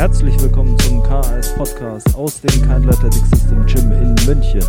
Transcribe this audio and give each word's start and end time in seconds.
Herzlich 0.00 0.40
willkommen 0.40 0.78
zum 0.78 1.02
KAS 1.02 1.54
Podcast 1.56 2.14
aus 2.14 2.40
dem 2.40 2.50
Kindle 2.62 2.88
Athletic 2.88 3.22
System 3.26 3.66
Gym 3.66 3.92
in 3.92 4.14
München. 4.24 4.64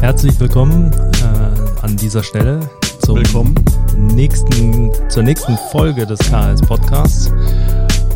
Herzlich 0.00 0.40
willkommen 0.40 0.90
äh, 0.94 1.82
an 1.82 1.96
dieser 1.98 2.22
Stelle 2.22 2.60
zum 3.04 3.16
Willkommen. 3.16 3.54
nächsten, 4.14 4.90
zur 5.10 5.22
nächsten 5.22 5.58
Folge 5.70 6.06
des 6.06 6.18
KS 6.20 6.62
Podcasts. 6.62 7.30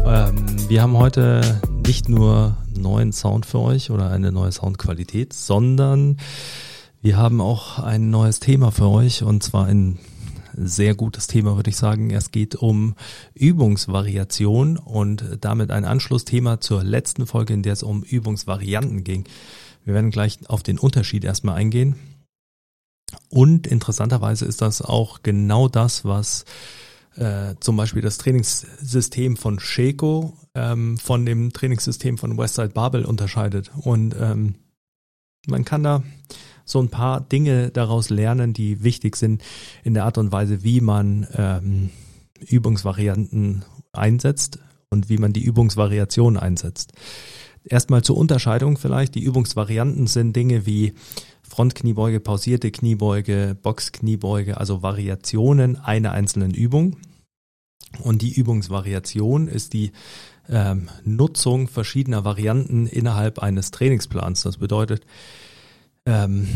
Ähm, 0.06 0.46
wir 0.68 0.80
haben 0.80 0.96
heute 0.96 1.60
nicht 1.86 2.08
nur 2.08 2.56
neuen 2.78 3.12
Sound 3.12 3.46
für 3.46 3.60
euch 3.60 3.90
oder 3.90 4.10
eine 4.10 4.32
neue 4.32 4.52
Soundqualität, 4.52 5.32
sondern 5.32 6.16
wir 7.00 7.16
haben 7.16 7.40
auch 7.40 7.78
ein 7.78 8.10
neues 8.10 8.40
Thema 8.40 8.72
für 8.72 8.88
euch 8.88 9.22
und 9.22 9.42
zwar 9.42 9.66
ein 9.66 9.98
sehr 10.54 10.94
gutes 10.94 11.26
Thema, 11.28 11.56
würde 11.56 11.70
ich 11.70 11.76
sagen. 11.76 12.10
Es 12.10 12.30
geht 12.30 12.56
um 12.56 12.94
Übungsvariation 13.34 14.76
und 14.76 15.38
damit 15.40 15.70
ein 15.70 15.84
Anschlussthema 15.84 16.60
zur 16.60 16.82
letzten 16.82 17.26
Folge, 17.26 17.54
in 17.54 17.62
der 17.62 17.74
es 17.74 17.82
um 17.82 18.02
Übungsvarianten 18.02 19.04
ging. 19.04 19.24
Wir 19.84 19.94
werden 19.94 20.10
gleich 20.10 20.38
auf 20.48 20.62
den 20.62 20.78
Unterschied 20.78 21.24
erstmal 21.24 21.56
eingehen. 21.56 21.96
Und 23.30 23.66
interessanterweise 23.66 24.44
ist 24.44 24.60
das 24.60 24.82
auch 24.82 25.22
genau 25.22 25.68
das, 25.68 26.04
was 26.04 26.44
äh, 27.16 27.54
zum 27.60 27.76
Beispiel 27.76 28.02
das 28.02 28.18
Trainingssystem 28.18 29.36
von 29.36 29.60
Sheiko 29.60 30.36
ähm, 30.58 30.98
von 30.98 31.24
dem 31.24 31.52
Trainingssystem 31.52 32.18
von 32.18 32.36
Westside 32.36 32.70
Babel 32.70 33.04
unterscheidet. 33.04 33.70
Und 33.80 34.14
ähm, 34.20 34.56
man 35.46 35.64
kann 35.64 35.82
da 35.82 36.02
so 36.64 36.80
ein 36.80 36.90
paar 36.90 37.20
Dinge 37.20 37.70
daraus 37.70 38.10
lernen, 38.10 38.52
die 38.52 38.82
wichtig 38.82 39.16
sind 39.16 39.42
in 39.84 39.94
der 39.94 40.04
Art 40.04 40.18
und 40.18 40.32
Weise, 40.32 40.62
wie 40.62 40.80
man 40.80 41.26
ähm, 41.34 41.90
Übungsvarianten 42.40 43.64
einsetzt 43.92 44.58
und 44.90 45.08
wie 45.08 45.18
man 45.18 45.32
die 45.32 45.42
Übungsvariation 45.42 46.36
einsetzt. 46.36 46.92
Erstmal 47.64 48.02
zur 48.02 48.16
Unterscheidung 48.16 48.76
vielleicht. 48.76 49.14
Die 49.14 49.22
Übungsvarianten 49.22 50.06
sind 50.06 50.34
Dinge 50.34 50.66
wie 50.66 50.94
Frontkniebeuge, 51.42 52.20
pausierte 52.20 52.70
Kniebeuge, 52.70 53.56
Boxkniebeuge, 53.60 54.58
also 54.58 54.82
Variationen 54.82 55.76
einer 55.76 56.12
einzelnen 56.12 56.52
Übung. 56.52 56.96
Und 58.02 58.22
die 58.22 58.32
Übungsvariation 58.32 59.48
ist 59.48 59.72
die 59.72 59.92
ähm, 60.48 60.88
Nutzung 61.04 61.68
verschiedener 61.68 62.24
Varianten 62.24 62.86
innerhalb 62.86 63.38
eines 63.38 63.70
Trainingsplans. 63.70 64.42
Das 64.42 64.58
bedeutet, 64.58 65.04
ähm, 66.06 66.48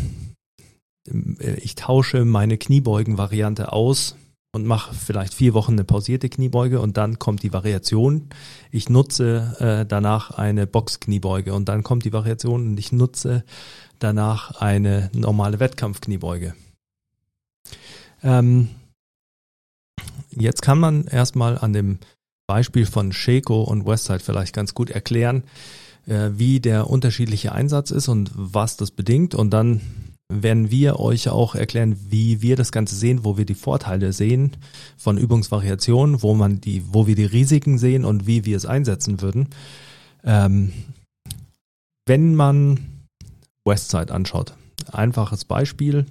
ich 1.05 1.75
tausche 1.75 2.25
meine 2.25 2.59
Kniebeugen-Variante 2.59 3.73
aus 3.73 4.17
und 4.55 4.67
mache 4.67 4.95
vielleicht 4.95 5.35
vier 5.35 5.55
Wochen 5.55 5.73
eine 5.73 5.85
pausierte 5.85 6.29
Kniebeuge 6.29 6.81
und 6.81 6.97
dann 6.97 7.19
kommt 7.19 7.43
die 7.43 7.53
Variation. 7.53 8.29
Ich 8.71 8.89
nutze 8.89 9.57
äh, 9.59 9.87
danach 9.87 10.31
eine 10.31 10.67
Boxkniebeuge 10.67 11.55
und 11.55 11.69
dann 11.69 11.83
kommt 11.83 12.05
die 12.05 12.13
Variation 12.13 12.69
und 12.69 12.79
ich 12.79 12.93
nutze 12.93 13.45
danach 13.99 14.61
eine 14.61 15.11
normale 15.15 15.59
Wettkampfkniebeuge. 15.59 16.55
Ähm, 18.23 18.69
jetzt 20.31 20.63
kann 20.63 20.79
man 20.79 21.07
erstmal 21.07 21.59
an 21.59 21.73
dem 21.73 21.99
Beispiel 22.53 22.85
von 22.85 23.13
Sheiko 23.13 23.63
und 23.63 23.87
Westside 23.87 24.19
vielleicht 24.19 24.55
ganz 24.55 24.75
gut 24.75 24.91
erklären, 24.91 25.43
äh, 26.07 26.29
wie 26.35 26.61
der 26.61 26.91
unterschiedliche 26.91 27.53
Einsatz 27.53 27.91
ist 27.91 28.09
und 28.09 28.31
was 28.35 28.77
das 28.77 28.91
bedingt. 28.91 29.35
Und 29.35 29.53
dann 29.53 29.81
werden 30.29 30.71
wir 30.71 31.01
euch 31.01 31.31
auch 31.31 31.55
erklären, 31.55 31.97
wie 32.11 32.43
wir 32.43 32.57
das 32.57 32.71
Ganze 32.71 32.95
sehen, 32.95 33.25
wo 33.25 33.39
wir 33.39 33.47
die 33.47 33.55
Vorteile 33.55 34.13
sehen 34.13 34.53
von 34.99 35.17
Übungsvariationen, 35.17 36.23
wo 36.23 36.35
man 36.35 36.61
die, 36.61 36.83
wo 36.93 37.07
wir 37.07 37.15
die 37.15 37.25
Risiken 37.25 37.79
sehen 37.79 38.05
und 38.05 38.27
wie 38.27 38.45
wir 38.45 38.59
es 38.59 38.67
einsetzen 38.67 39.23
würden. 39.23 39.49
Ähm, 40.23 40.75
wenn 42.05 42.35
man 42.35 42.81
Westside 43.65 44.13
anschaut, 44.13 44.53
einfaches 44.91 45.47
Beispiel. 45.47 46.05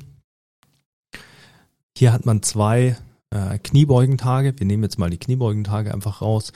Hier 1.95 2.13
hat 2.13 2.25
man 2.25 2.41
zwei 2.41 2.97
äh, 3.31 3.57
Kniebeugentage. 3.57 4.53
Wir 4.57 4.67
nehmen 4.67 4.83
jetzt 4.83 4.99
mal 4.99 5.09
die 5.09 5.17
Kniebeugentage 5.17 5.93
einfach 5.93 6.21
raus. 6.21 6.53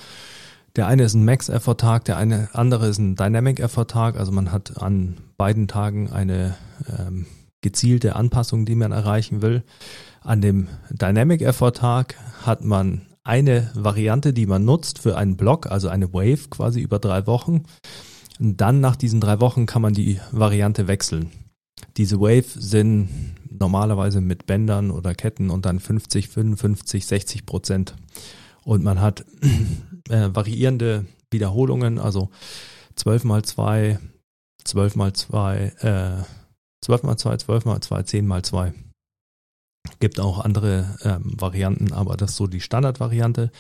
Der 0.76 0.88
eine 0.88 1.04
ist 1.04 1.14
ein 1.14 1.26
Max-Effort-Tag, 1.26 2.06
der 2.06 2.18
eine 2.18 2.50
andere 2.54 2.88
ist 2.88 2.98
ein 2.98 3.16
Dynamic-Effort-Tag. 3.16 4.18
Also 4.18 4.32
man 4.32 4.52
hat 4.52 4.82
an 4.82 5.18
beiden 5.38 5.68
Tagen 5.68 6.12
eine 6.12 6.56
ähm, 7.00 7.26
gezielte 7.62 8.16
Anpassung, 8.16 8.66
die 8.66 8.76
man 8.76 8.92
erreichen 8.92 9.42
will. 9.42 9.64
An 10.22 10.42
dem 10.42 10.68
Dynamic 10.90 11.42
Effort 11.42 11.72
Tag 11.72 12.16
hat 12.44 12.64
man 12.64 13.02
eine 13.24 13.72
Variante, 13.74 14.34
die 14.34 14.46
man 14.46 14.66
nutzt 14.66 15.00
für 15.00 15.18
einen 15.18 15.36
Block, 15.36 15.68
also 15.68 15.88
eine 15.88 16.14
Wave 16.14 16.50
quasi 16.50 16.80
über 16.80 17.00
drei 17.00 17.26
Wochen. 17.26 17.64
Und 18.40 18.62
dann 18.62 18.82
nach 18.82 18.96
diesen 18.96 19.20
drei 19.20 19.40
Wochen 19.40 19.66
kann 19.66 19.82
man 19.82 19.94
die 19.94 20.20
Variante 20.32 20.88
wechseln. 20.88 21.32
Diese 21.98 22.20
Wave 22.20 22.46
sind 22.56 23.10
normalerweise 23.50 24.22
mit 24.22 24.46
Bändern 24.46 24.92
oder 24.92 25.16
Ketten 25.16 25.50
und 25.50 25.66
dann 25.66 25.80
50, 25.80 26.30
55, 26.30 27.06
60 27.06 27.46
Prozent. 27.46 27.96
Und 28.64 28.84
man 28.84 29.00
hat 29.00 29.26
äh, 30.10 30.30
variierende 30.34 31.06
Wiederholungen, 31.32 32.00
also 32.00 32.30
12 32.96 33.24
mal 33.24 33.44
2, 33.44 34.00
12 34.64 34.96
mal 34.96 35.14
2, 35.14 35.58
äh, 35.80 36.24
12 36.82 37.04
mal 37.04 37.18
2, 37.18 37.38
12 37.38 37.66
mal 37.66 37.82
2, 37.82 38.04
10 38.04 38.28
mal 38.28 38.44
2. 38.44 38.74
Gibt 40.00 40.20
auch 40.20 40.40
andere 40.40 40.96
ähm, 41.04 41.34
Varianten, 41.40 41.94
aber 41.94 42.18
das 42.18 42.32
ist 42.32 42.38
so 42.38 42.48
die 42.48 42.62
Standardvariante. 42.62 43.52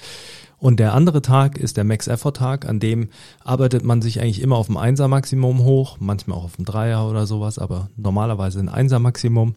Und 0.57 0.79
der 0.79 0.93
andere 0.93 1.21
Tag 1.21 1.57
ist 1.57 1.77
der 1.77 1.83
Max-Effort-Tag, 1.83 2.67
an 2.67 2.79
dem 2.79 3.09
arbeitet 3.43 3.83
man 3.83 4.01
sich 4.01 4.21
eigentlich 4.21 4.41
immer 4.41 4.55
auf 4.55 4.67
dem 4.67 4.77
Einser-Maximum 4.77 5.63
hoch, 5.63 5.97
manchmal 5.99 6.37
auch 6.37 6.45
auf 6.45 6.55
dem 6.55 6.65
Dreier 6.65 7.07
oder 7.09 7.27
sowas, 7.27 7.59
aber 7.59 7.89
normalerweise 7.97 8.59
ein 8.59 8.69
Einser-Maximum. 8.69 9.55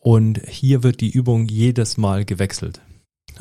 Und 0.00 0.42
hier 0.46 0.82
wird 0.82 1.00
die 1.00 1.10
Übung 1.10 1.46
jedes 1.46 1.96
Mal 1.96 2.24
gewechselt. 2.24 2.82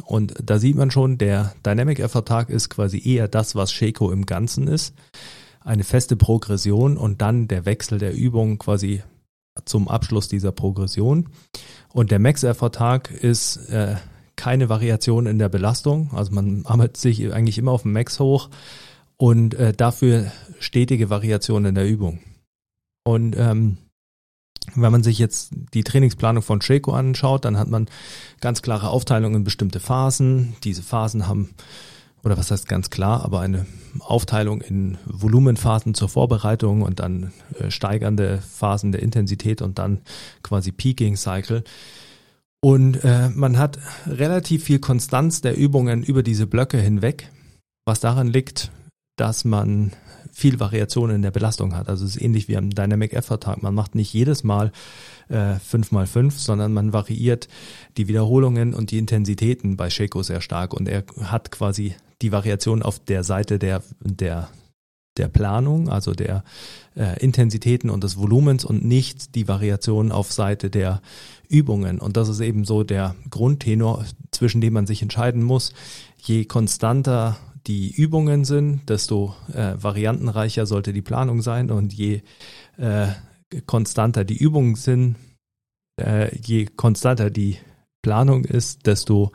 Und 0.06 0.34
da 0.44 0.60
sieht 0.60 0.76
man 0.76 0.92
schon, 0.92 1.18
der 1.18 1.54
Dynamic 1.66 2.00
Effort 2.00 2.26
Tag 2.26 2.50
ist 2.50 2.70
quasi 2.70 3.02
eher 3.04 3.28
das, 3.28 3.56
was 3.56 3.72
Shaco 3.72 4.12
im 4.12 4.26
Ganzen 4.26 4.68
ist. 4.68 4.96
Eine 5.62 5.84
feste 5.84 6.16
Progression 6.16 6.98
und 6.98 7.22
dann 7.22 7.48
der 7.48 7.66
Wechsel 7.66 8.00
der 8.00 8.16
Übung 8.16 8.58
quasi 8.58 9.04
zum 9.66 9.88
Abschluss 9.88 10.28
dieser 10.28 10.52
Progression. 10.52 11.30
Und 11.94 12.12
der 12.12 12.20
Max-Effort-Tag 12.20 13.12
ist 13.12 13.70
äh, 13.70 13.96
keine 14.36 14.70
Variation 14.70 15.26
in 15.26 15.38
der 15.38 15.50
Belastung. 15.50 16.12
Also 16.14 16.32
man 16.34 16.66
arbeitet 16.66 16.98
sich 16.98 17.32
eigentlich 17.34 17.58
immer 17.58 17.72
auf 17.72 17.84
dem 17.84 17.94
Max 17.94 18.20
hoch 18.20 18.50
und 19.18 19.54
äh, 19.54 19.74
dafür 19.74 20.32
stetige 20.60 21.10
Variation 21.10 21.66
in 21.66 21.76
der 21.76 21.88
Übung. 21.88 22.20
Und 23.04 23.36
ähm, 23.38 23.78
wenn 24.76 24.92
man 24.92 25.04
sich 25.04 25.20
jetzt 25.20 25.52
die 25.74 25.84
Trainingsplanung 25.84 26.42
von 26.42 26.62
Shaco 26.62 26.94
anschaut, 26.94 27.46
dann 27.46 27.58
hat 27.58 27.68
man 27.68 27.90
ganz 28.40 28.62
klare 28.62 28.90
Aufteilungen 28.90 29.38
in 29.38 29.44
bestimmte 29.44 29.80
Phasen. 29.80 30.56
Diese 30.64 30.82
Phasen 30.84 31.28
haben 31.28 31.54
oder 32.24 32.38
was 32.38 32.52
heißt 32.52 32.68
ganz 32.68 32.90
klar, 32.90 33.24
aber 33.24 33.42
eine 33.42 33.66
Aufteilung 34.00 34.62
in 34.62 34.98
Volumenphasen 35.06 35.94
zur 35.94 36.10
Vorbereitung 36.10 36.82
und 36.82 37.00
dann 37.00 37.34
äh, 37.60 37.70
steigernde 37.70 38.40
Phasen 38.40 38.92
der 38.92 39.04
Intensität 39.04 39.62
und 39.62 39.78
dann 39.78 40.02
quasi 40.42 40.72
Peaking 40.72 41.18
Cycle. 41.18 41.64
Und 42.62 43.04
äh, 43.04 43.30
man 43.30 43.58
hat 43.58 43.78
relativ 44.08 44.64
viel 44.64 44.80
Konstanz 44.80 45.42
der 45.42 45.58
Übungen 45.58 46.02
über 46.02 46.24
diese 46.24 46.48
Blöcke 46.48 46.78
hinweg, 46.78 47.30
was 47.86 48.00
daran 48.00 48.28
liegt, 48.28 48.72
dass 49.18 49.44
man 49.44 49.92
viel 50.32 50.60
Variation 50.60 51.12
in 51.12 51.22
der 51.22 51.32
Belastung 51.32 51.76
hat. 51.76 51.90
Also 51.90 52.06
es 52.06 52.16
ist 52.16 52.22
ähnlich 52.22 52.48
wie 52.48 52.58
am 52.58 52.72
Dynamic 52.72 53.14
Effort 53.14 53.40
Tag. 53.40 53.62
Man 53.62 53.76
macht 53.76 53.96
nicht 53.96 54.14
jedes 54.14 54.44
Mal 54.44 54.72
äh, 55.28 55.56
5 55.56 55.92
mal 55.92 56.08
5 56.08 56.40
sondern 56.40 56.74
man 56.74 56.94
variiert 56.94 57.48
die 57.98 58.08
Wiederholungen 58.08 58.74
und 58.74 58.92
die 58.92 58.98
Intensitäten 58.98 59.78
bei 59.78 59.90
Sheko 59.90 60.24
sehr 60.24 60.42
stark. 60.42 60.74
Und 60.74 60.88
er 60.88 61.04
hat 61.22 61.52
quasi 61.52 61.96
die 62.24 62.32
Variation 62.32 62.82
auf 62.82 63.00
der 63.00 63.24
Seite 63.24 63.60
der, 63.60 63.84
der, 64.00 64.50
der 65.18 65.28
Planung, 65.28 65.90
also 65.90 66.14
der 66.14 66.44
äh, 66.96 67.20
Intensitäten 67.24 67.90
und 67.90 68.04
des 68.04 68.18
Volumens 68.18 68.66
und 68.66 68.84
nicht 68.84 69.36
die 69.36 69.48
Variation 69.48 70.12
auf 70.12 70.32
Seite 70.32 70.70
der 70.70 71.02
Übungen. 71.50 72.00
Und 72.00 72.18
das 72.18 72.30
ist 72.30 72.40
eben 72.40 72.66
so 72.66 72.84
der 72.84 73.16
Grundtenor, 73.30 74.06
zwischen 74.32 74.62
dem 74.62 74.74
man 74.74 74.88
sich 74.88 75.02
entscheiden 75.02 75.44
muss. 75.44 75.74
Je 76.18 76.46
konstanter 76.46 77.38
die 77.68 77.92
Übungen 77.92 78.44
sind, 78.44 78.90
desto 78.90 79.36
äh, 79.54 79.76
variantenreicher 79.82 80.66
sollte 80.66 80.94
die 80.94 81.02
Planung 81.02 81.42
sein 81.42 81.70
und 81.72 81.94
je 81.94 82.22
äh, 82.78 83.08
konstanter 83.66 84.24
die 84.26 84.38
Übungen 84.38 84.76
sind, 84.76 85.16
äh, 86.02 86.36
je 86.38 86.66
konstanter 86.66 87.30
die 87.30 87.58
Planung 88.02 88.44
ist, 88.44 88.86
desto 88.86 89.32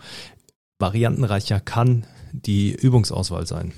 variantenreicher 0.78 1.60
kann 1.60 2.04
die 2.32 2.72
Übungsauswahl 2.72 3.46
sein. 3.46 3.72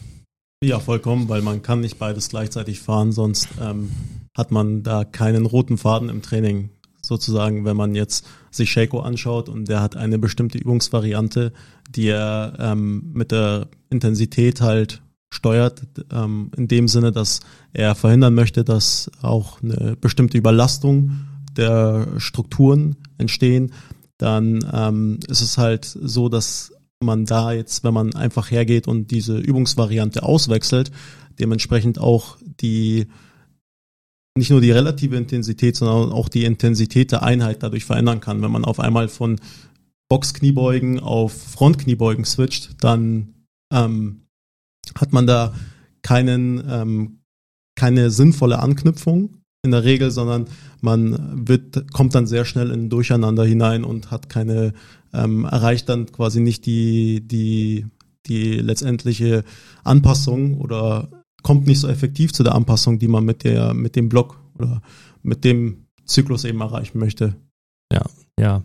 Ja, 0.62 0.78
vollkommen, 0.78 1.28
weil 1.28 1.40
man 1.40 1.62
kann 1.62 1.80
nicht 1.80 1.98
beides 1.98 2.28
gleichzeitig 2.28 2.80
fahren, 2.80 3.12
sonst 3.12 3.48
ähm, 3.60 3.90
hat 4.36 4.50
man 4.50 4.82
da 4.82 5.04
keinen 5.04 5.46
roten 5.46 5.78
Faden 5.78 6.08
im 6.10 6.20
Training. 6.20 6.70
Sozusagen, 7.02 7.64
wenn 7.64 7.78
man 7.78 7.94
jetzt 7.94 8.26
sich 8.50 8.70
Shaco 8.70 9.00
anschaut 9.00 9.48
und 9.48 9.68
der 9.68 9.80
hat 9.80 9.96
eine 9.96 10.18
bestimmte 10.18 10.58
Übungsvariante, 10.58 11.54
die 11.88 12.08
er 12.08 12.56
ähm, 12.58 13.10
mit 13.14 13.32
der 13.32 13.68
Intensität 13.88 14.60
halt 14.60 15.00
steuert, 15.32 15.82
ähm, 16.12 16.50
in 16.56 16.68
dem 16.68 16.88
Sinne, 16.88 17.10
dass 17.10 17.40
er 17.72 17.94
verhindern 17.94 18.34
möchte, 18.34 18.62
dass 18.62 19.10
auch 19.22 19.62
eine 19.62 19.96
bestimmte 19.96 20.36
Überlastung 20.36 21.26
der 21.56 22.06
Strukturen 22.18 22.96
entstehen, 23.16 23.72
dann 24.18 24.60
ähm, 24.72 25.20
ist 25.28 25.40
es 25.40 25.56
halt 25.56 25.84
so, 25.84 26.28
dass 26.28 26.72
man 27.02 27.24
da 27.24 27.52
jetzt, 27.52 27.82
wenn 27.82 27.94
man 27.94 28.14
einfach 28.14 28.50
hergeht 28.50 28.86
und 28.86 29.10
diese 29.10 29.38
Übungsvariante 29.38 30.22
auswechselt, 30.22 30.90
dementsprechend 31.38 31.98
auch 31.98 32.36
die 32.60 33.06
nicht 34.36 34.50
nur 34.50 34.60
die 34.60 34.70
relative 34.70 35.16
Intensität, 35.16 35.76
sondern 35.76 36.12
auch 36.12 36.28
die 36.28 36.44
Intensität 36.44 37.10
der 37.12 37.22
Einheit 37.22 37.62
dadurch 37.62 37.84
verändern 37.84 38.20
kann. 38.20 38.42
Wenn 38.42 38.52
man 38.52 38.64
auf 38.64 38.78
einmal 38.78 39.08
von 39.08 39.40
Boxkniebeugen 40.08 41.00
auf 41.00 41.32
Frontkniebeugen 41.32 42.24
switcht, 42.24 42.82
dann 42.82 43.34
ähm, 43.72 44.22
hat 44.94 45.12
man 45.12 45.26
da 45.26 45.54
keinen, 46.02 46.62
ähm, 46.68 47.20
keine 47.76 48.10
sinnvolle 48.10 48.58
Anknüpfung 48.58 49.36
in 49.62 49.72
der 49.72 49.84
Regel, 49.84 50.10
sondern 50.10 50.46
man 50.80 51.46
wird, 51.48 51.92
kommt 51.92 52.14
dann 52.14 52.26
sehr 52.26 52.44
schnell 52.44 52.70
in 52.70 52.88
Durcheinander 52.88 53.44
hinein 53.44 53.84
und 53.84 54.10
hat 54.10 54.28
keine, 54.28 54.72
ähm, 55.12 55.44
erreicht 55.44 55.88
dann 55.88 56.06
quasi 56.12 56.40
nicht 56.40 56.66
die, 56.66 57.26
die, 57.26 57.86
die 58.26 58.54
letztendliche 58.54 59.44
Anpassung 59.84 60.58
oder 60.58 61.08
kommt 61.42 61.66
nicht 61.66 61.80
so 61.80 61.88
effektiv 61.88 62.32
zu 62.32 62.42
der 62.42 62.54
Anpassung, 62.54 62.98
die 62.98 63.08
man 63.08 63.24
mit 63.24 63.44
der, 63.44 63.74
mit 63.74 63.96
dem 63.96 64.08
Block 64.08 64.40
oder 64.58 64.82
mit 65.22 65.44
dem 65.44 65.86
Zyklus 66.04 66.44
eben 66.44 66.60
erreichen 66.60 66.98
möchte. 66.98 67.36
Ja, 67.92 68.02
ja. 68.38 68.62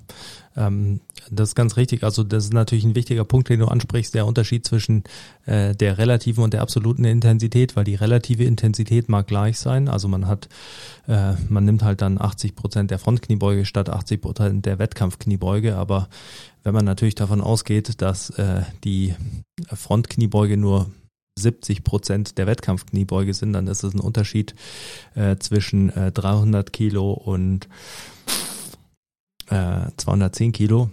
Ähm, 0.57 1.01
das 1.29 1.49
ist 1.49 1.55
ganz 1.55 1.77
richtig. 1.77 2.03
Also 2.03 2.23
das 2.23 2.45
ist 2.45 2.53
natürlich 2.53 2.85
ein 2.85 2.95
wichtiger 2.95 3.25
Punkt, 3.25 3.49
den 3.49 3.59
du 3.59 3.67
ansprichst, 3.67 4.13
der 4.13 4.25
Unterschied 4.25 4.65
zwischen 4.65 5.03
äh, 5.45 5.75
der 5.75 5.97
relativen 5.97 6.43
und 6.43 6.53
der 6.53 6.61
absoluten 6.61 7.03
Intensität, 7.05 7.75
weil 7.75 7.83
die 7.83 7.95
relative 7.95 8.43
Intensität 8.43 9.09
mag 9.09 9.27
gleich 9.27 9.59
sein. 9.59 9.87
Also 9.87 10.07
man 10.07 10.27
hat, 10.27 10.47
äh, 11.07 11.33
man 11.49 11.65
nimmt 11.65 11.83
halt 11.83 12.01
dann 12.01 12.19
80 12.19 12.55
Prozent 12.55 12.91
der 12.91 12.99
Frontkniebeuge 12.99 13.65
statt 13.65 13.89
80 13.89 14.21
Prozent 14.21 14.65
der 14.65 14.79
Wettkampfkniebeuge. 14.79 15.75
Aber 15.75 16.09
wenn 16.63 16.73
man 16.73 16.85
natürlich 16.85 17.15
davon 17.15 17.41
ausgeht, 17.41 18.01
dass 18.01 18.29
äh, 18.31 18.61
die 18.83 19.15
Frontkniebeuge 19.73 20.57
nur 20.57 20.89
70 21.37 21.83
Prozent 21.83 22.37
der 22.37 22.47
Wettkampfkniebeuge 22.47 23.33
sind, 23.33 23.53
dann 23.53 23.67
ist 23.67 23.83
es 23.83 23.93
ein 23.93 23.99
Unterschied 23.99 24.55
äh, 25.15 25.35
zwischen 25.37 25.89
äh, 25.89 26.11
300 26.11 26.71
Kilo 26.71 27.11
und 27.11 27.67
äh, 29.49 29.89
210 29.97 30.51
Kilo 30.51 30.89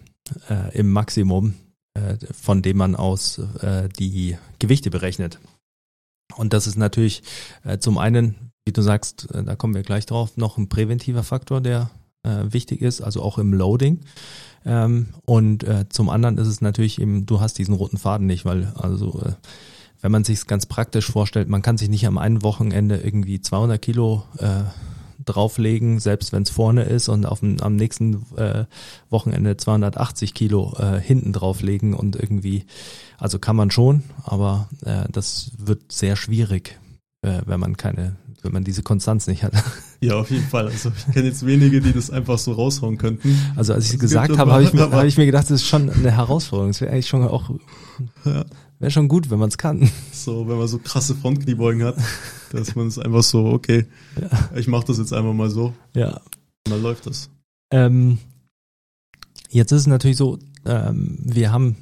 äh, 0.48 0.76
im 0.76 0.90
Maximum, 0.90 1.54
äh, 1.94 2.16
von 2.32 2.62
dem 2.62 2.76
man 2.76 2.96
aus 2.96 3.38
äh, 3.38 3.88
die 3.88 4.36
Gewichte 4.58 4.90
berechnet. 4.90 5.38
Und 6.36 6.52
das 6.52 6.66
ist 6.66 6.76
natürlich 6.76 7.22
äh, 7.64 7.78
zum 7.78 7.98
einen, 7.98 8.52
wie 8.64 8.72
du 8.72 8.82
sagst, 8.82 9.30
äh, 9.32 9.42
da 9.44 9.56
kommen 9.56 9.74
wir 9.74 9.82
gleich 9.82 10.06
drauf, 10.06 10.36
noch 10.36 10.56
ein 10.58 10.68
präventiver 10.68 11.22
Faktor, 11.22 11.60
der 11.60 11.90
äh, 12.22 12.44
wichtig 12.52 12.82
ist, 12.82 13.00
also 13.00 13.22
auch 13.22 13.38
im 13.38 13.52
Loading. 13.52 14.00
Ähm, 14.64 15.08
und 15.24 15.64
äh, 15.64 15.88
zum 15.88 16.08
anderen 16.08 16.38
ist 16.38 16.48
es 16.48 16.60
natürlich 16.60 17.00
eben, 17.00 17.26
du 17.26 17.40
hast 17.40 17.58
diesen 17.58 17.74
roten 17.74 17.98
Faden 17.98 18.26
nicht, 18.26 18.44
weil 18.44 18.72
also 18.76 19.20
äh, 19.24 19.32
wenn 20.00 20.12
man 20.12 20.24
sich 20.24 20.38
es 20.38 20.46
ganz 20.46 20.66
praktisch 20.66 21.10
vorstellt, 21.10 21.48
man 21.48 21.62
kann 21.62 21.78
sich 21.78 21.88
nicht 21.88 22.06
am 22.06 22.18
einen 22.18 22.42
Wochenende 22.42 22.96
irgendwie 22.96 23.40
200 23.40 23.80
Kilo 23.80 24.24
äh, 24.38 24.62
drauflegen, 25.24 26.00
selbst 26.00 26.32
wenn 26.32 26.42
es 26.42 26.50
vorne 26.50 26.84
ist 26.84 27.08
und 27.08 27.26
auf 27.26 27.40
dem, 27.40 27.60
am 27.60 27.76
nächsten 27.76 28.24
äh, 28.36 28.64
Wochenende 29.10 29.56
280 29.56 30.34
Kilo 30.34 30.74
äh, 30.78 31.00
hinten 31.00 31.32
drauflegen 31.32 31.94
und 31.94 32.16
irgendwie, 32.16 32.64
also 33.18 33.38
kann 33.38 33.56
man 33.56 33.70
schon, 33.70 34.02
aber 34.24 34.68
äh, 34.84 35.04
das 35.10 35.52
wird 35.58 35.92
sehr 35.92 36.16
schwierig, 36.16 36.78
äh, 37.22 37.42
wenn 37.46 37.60
man 37.60 37.76
keine, 37.76 38.16
wenn 38.42 38.52
man 38.52 38.64
diese 38.64 38.82
Konstanz 38.82 39.26
nicht 39.26 39.42
hat. 39.42 39.52
Ja, 40.02 40.16
auf 40.16 40.30
jeden 40.30 40.46
Fall. 40.46 40.66
Also 40.66 40.90
ich 40.96 41.14
kenne 41.14 41.28
jetzt 41.28 41.46
wenige, 41.46 41.80
die 41.80 41.92
das 41.92 42.10
einfach 42.10 42.36
so 42.38 42.52
raushauen 42.52 42.98
könnten. 42.98 43.38
Also 43.54 43.72
als 43.72 43.86
ich 43.86 43.94
es 43.94 44.00
gesagt 44.00 44.36
habe, 44.36 44.52
habe 44.52 44.64
ich, 44.64 44.72
mir, 44.74 44.90
hab 44.90 45.04
ich 45.04 45.16
mir 45.16 45.26
gedacht, 45.26 45.44
das 45.44 45.62
ist 45.62 45.66
schon 45.66 45.88
eine 45.88 46.10
Herausforderung. 46.10 46.70
Das 46.70 46.80
wäre 46.80 46.92
eigentlich 46.92 47.08
schon 47.08 47.22
auch 47.26 47.50
ja. 48.24 48.44
Wäre 48.82 48.90
schon 48.90 49.06
gut, 49.06 49.30
wenn 49.30 49.38
man 49.38 49.48
es 49.48 49.58
kann. 49.58 49.88
So, 50.12 50.48
wenn 50.48 50.58
man 50.58 50.66
so 50.66 50.78
krasse 50.78 51.14
Frontkniebeugen 51.14 51.84
hat, 51.84 51.96
dass 52.50 52.74
man 52.74 52.88
es 52.88 52.98
einfach 52.98 53.22
so, 53.22 53.46
okay, 53.46 53.86
ja. 54.20 54.56
ich 54.56 54.66
mache 54.66 54.86
das 54.86 54.98
jetzt 54.98 55.12
einfach 55.12 55.32
mal 55.32 55.50
so. 55.50 55.72
Ja. 55.94 56.16
Und 56.66 56.72
dann 56.72 56.82
läuft 56.82 57.06
das. 57.06 57.30
Ähm, 57.70 58.18
jetzt 59.50 59.70
ist 59.70 59.82
es 59.82 59.86
natürlich 59.86 60.16
so, 60.16 60.40
ähm, 60.64 61.16
wir 61.22 61.52
haben 61.52 61.76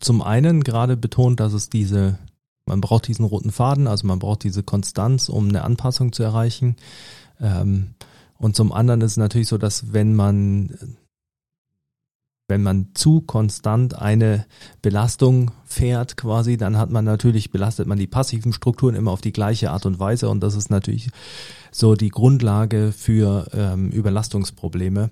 zum 0.00 0.22
einen 0.22 0.64
gerade 0.64 0.96
betont, 0.96 1.38
dass 1.38 1.52
es 1.52 1.68
diese, 1.68 2.18
man 2.64 2.80
braucht 2.80 3.08
diesen 3.08 3.26
roten 3.26 3.52
Faden, 3.52 3.86
also 3.86 4.06
man 4.06 4.18
braucht 4.18 4.42
diese 4.42 4.62
Konstanz, 4.62 5.28
um 5.28 5.48
eine 5.48 5.64
Anpassung 5.64 6.14
zu 6.14 6.22
erreichen. 6.22 6.76
Ähm, 7.40 7.94
und 8.38 8.56
zum 8.56 8.72
anderen 8.72 9.00
ist 9.00 9.12
es 9.12 9.16
natürlich 9.16 9.48
so, 9.48 9.58
dass 9.58 9.92
wenn 9.92 10.14
man 10.14 10.98
wenn 12.48 12.62
man 12.62 12.88
zu 12.94 13.20
konstant 13.20 13.94
eine 13.94 14.46
Belastung 14.80 15.50
fährt 15.66 16.16
quasi, 16.16 16.56
dann 16.56 16.78
hat 16.78 16.90
man 16.90 17.04
natürlich, 17.04 17.50
belastet 17.50 17.86
man 17.86 17.98
die 17.98 18.06
passiven 18.06 18.54
Strukturen 18.54 18.94
immer 18.94 19.10
auf 19.10 19.20
die 19.20 19.32
gleiche 19.32 19.70
Art 19.70 19.84
und 19.84 20.00
Weise. 20.00 20.30
Und 20.30 20.40
das 20.40 20.54
ist 20.54 20.70
natürlich 20.70 21.10
so 21.70 21.94
die 21.94 22.08
Grundlage 22.08 22.92
für 22.92 23.48
ähm, 23.52 23.90
Überlastungsprobleme, 23.90 25.10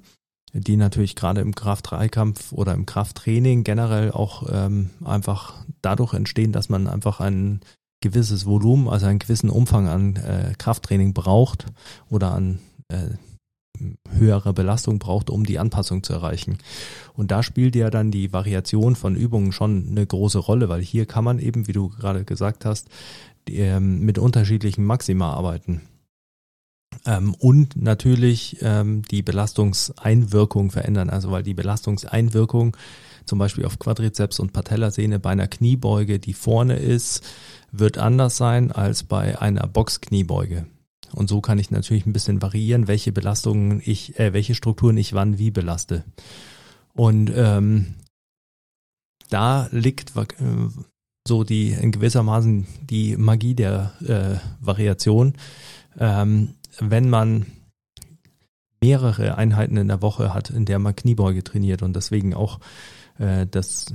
die 0.55 0.79
natürlich 0.79 1.15
gerade 1.15 1.43
im 1.43 1.55
Kraft-3-Kampf 1.55 2.53
oder 2.53 2.73
im 2.73 2.87
Krafttraining 2.87 3.65
generell 3.65 4.13
auch 4.13 4.49
ähm, 4.51 4.91
einfach 5.05 5.63
dadurch 5.83 6.15
entstehen, 6.15 6.53
dass 6.53 6.71
man 6.71 6.89
einfach 6.89 7.21
ein 7.21 7.61
gewisses 8.01 8.47
Volumen, 8.47 8.89
also 8.89 9.07
einen 9.07 9.19
gewissen 9.19 9.51
Umfang 9.51 9.89
an 9.89 10.17
äh, 10.17 10.55
Krafttraining 10.59 11.15
braucht 11.15 11.67
oder 12.09 12.33
an 12.33 12.61
äh, 12.89 13.09
höhere 14.11 14.53
Belastung 14.53 14.99
braucht, 14.99 15.31
um 15.31 15.45
die 15.45 15.59
Anpassung 15.59 16.03
zu 16.03 16.13
erreichen. 16.13 16.59
Und 17.15 17.31
da 17.31 17.43
spielt 17.43 17.77
ja 17.77 17.91
dann 17.91 18.11
die 18.11 18.33
Variation 18.33 18.97
von 18.97 19.17
Übungen 19.17 19.53
schon 19.53 19.89
eine 19.91 20.07
große 20.07 20.39
Rolle, 20.39 20.69
weil 20.69 20.83
hier 20.83 21.07
kann 21.07 21.25
man 21.25 21.39
eben, 21.39 21.67
wie 21.67 21.73
du 21.73 21.89
gerade 21.89 22.25
gesagt 22.25 22.65
hast, 22.65 22.89
die, 23.49 23.59
ähm, 23.59 24.01
mit 24.01 24.19
unterschiedlichen 24.19 24.85
Maxima 24.85 25.33
arbeiten. 25.33 25.83
Ähm, 27.05 27.35
und 27.35 27.77
natürlich 27.77 28.59
ähm, 28.63 29.03
die 29.11 29.23
Belastungseinwirkung 29.23 30.71
verändern, 30.71 31.11
also 31.11 31.31
weil 31.31 31.43
die 31.43 31.55
Belastungseinwirkung 31.55 32.77
zum 33.27 33.39
Beispiel 33.39 33.65
auf 33.65 33.79
Quadrizeps 33.79 34.41
und 34.41 34.53
Patellasehne 34.53 35.19
bei 35.19 35.31
einer 35.31 35.49
Kniebeuge, 35.49 36.19
die 36.19 36.33
vorne 36.33 36.77
ist, 36.77 37.23
wird 37.73 37.99
anders 37.99 38.37
sein 38.37 38.73
als 38.73 39.03
bei 39.03 39.41
einer 39.41 39.67
Boxkniebeuge. 39.67 40.67
Und 41.13 41.29
so 41.29 41.41
kann 41.41 41.59
ich 41.59 41.71
natürlich 41.71 42.07
ein 42.07 42.13
bisschen 42.13 42.43
variieren, 42.43 42.89
welche 42.89 43.13
Belastungen 43.13 43.81
ich, 43.85 44.19
äh, 44.19 44.33
welche 44.33 44.55
Strukturen 44.55 44.97
ich 44.97 45.13
wann 45.13 45.39
wie 45.39 45.51
belaste. 45.51 46.05
Und 46.95 47.31
ähm, 47.35 47.95
da 49.29 49.69
liegt 49.71 50.17
äh, 50.17 50.25
so 51.27 51.45
die 51.45 51.71
in 51.71 51.93
gewissermaßen 51.93 52.67
die 52.89 53.17
Magie 53.17 53.55
der 53.55 53.93
äh, 54.01 54.65
Variation. 54.65 55.35
Ähm, 55.99 56.55
wenn 56.79 57.09
man 57.09 57.47
mehrere 58.83 59.37
Einheiten 59.37 59.77
in 59.77 59.89
der 59.89 60.03
Woche 60.03 60.35
hat, 60.35 60.51
in 60.51 60.65
der 60.65 60.79
man 60.79 60.95
Kniebeuge 60.95 61.43
trainiert 61.43 61.83
und 61.83 61.97
deswegen 61.97 62.35
auch 62.35 62.61
äh, 63.19 63.47
das, 63.47 63.87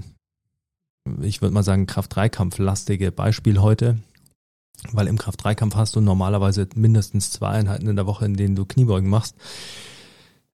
ich 1.22 1.42
würde 1.42 1.54
mal 1.54 1.63
sagen, 1.63 1.88
Kraft-3-Kampf-lastige 1.88 3.12
Beispiel 3.12 3.60
heute, 3.60 3.98
weil 4.92 5.08
im 5.08 5.18
Kraft-3-Kampf 5.18 5.75
hast 5.75 5.96
du 5.96 6.01
normalerweise 6.01 6.68
mindestens 6.75 7.32
zwei 7.32 7.50
Einheiten 7.50 7.88
in 7.88 7.96
der 7.96 8.08
Woche, 8.08 8.25
in 8.25 8.36
denen 8.36 8.56
du 8.56 8.66
Kniebeugen 8.66 9.10
machst. 9.10 9.36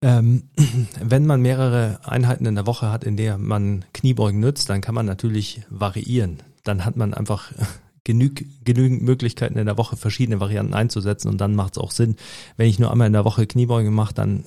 Ähm, 0.01 0.43
wenn 1.01 1.25
man 1.25 1.41
mehrere 1.41 1.99
Einheiten 2.03 2.45
in 2.45 2.55
der 2.55 2.67
Woche 2.67 2.91
hat, 2.91 3.03
in 3.03 3.17
der 3.17 3.37
man 3.37 3.85
Kniebeugen 3.93 4.39
nützt, 4.39 4.69
dann 4.69 4.81
kann 4.81 4.95
man 4.95 5.05
natürlich 5.05 5.61
variieren. 5.69 6.43
Dann 6.63 6.85
hat 6.85 6.95
man 6.95 7.13
einfach 7.13 7.51
genüg, 8.03 8.45
genügend 8.63 9.03
Möglichkeiten 9.03 9.57
in 9.57 9.65
der 9.65 9.77
Woche 9.77 9.97
verschiedene 9.97 10.39
Varianten 10.39 10.73
einzusetzen 10.73 11.27
und 11.29 11.39
dann 11.41 11.55
macht 11.55 11.73
es 11.73 11.77
auch 11.77 11.91
Sinn. 11.91 12.15
Wenn 12.57 12.69
ich 12.69 12.79
nur 12.79 12.91
einmal 12.91 13.07
in 13.07 13.13
der 13.13 13.25
Woche 13.25 13.47
Kniebeuge 13.47 13.91
mache, 13.91 14.13
dann 14.13 14.45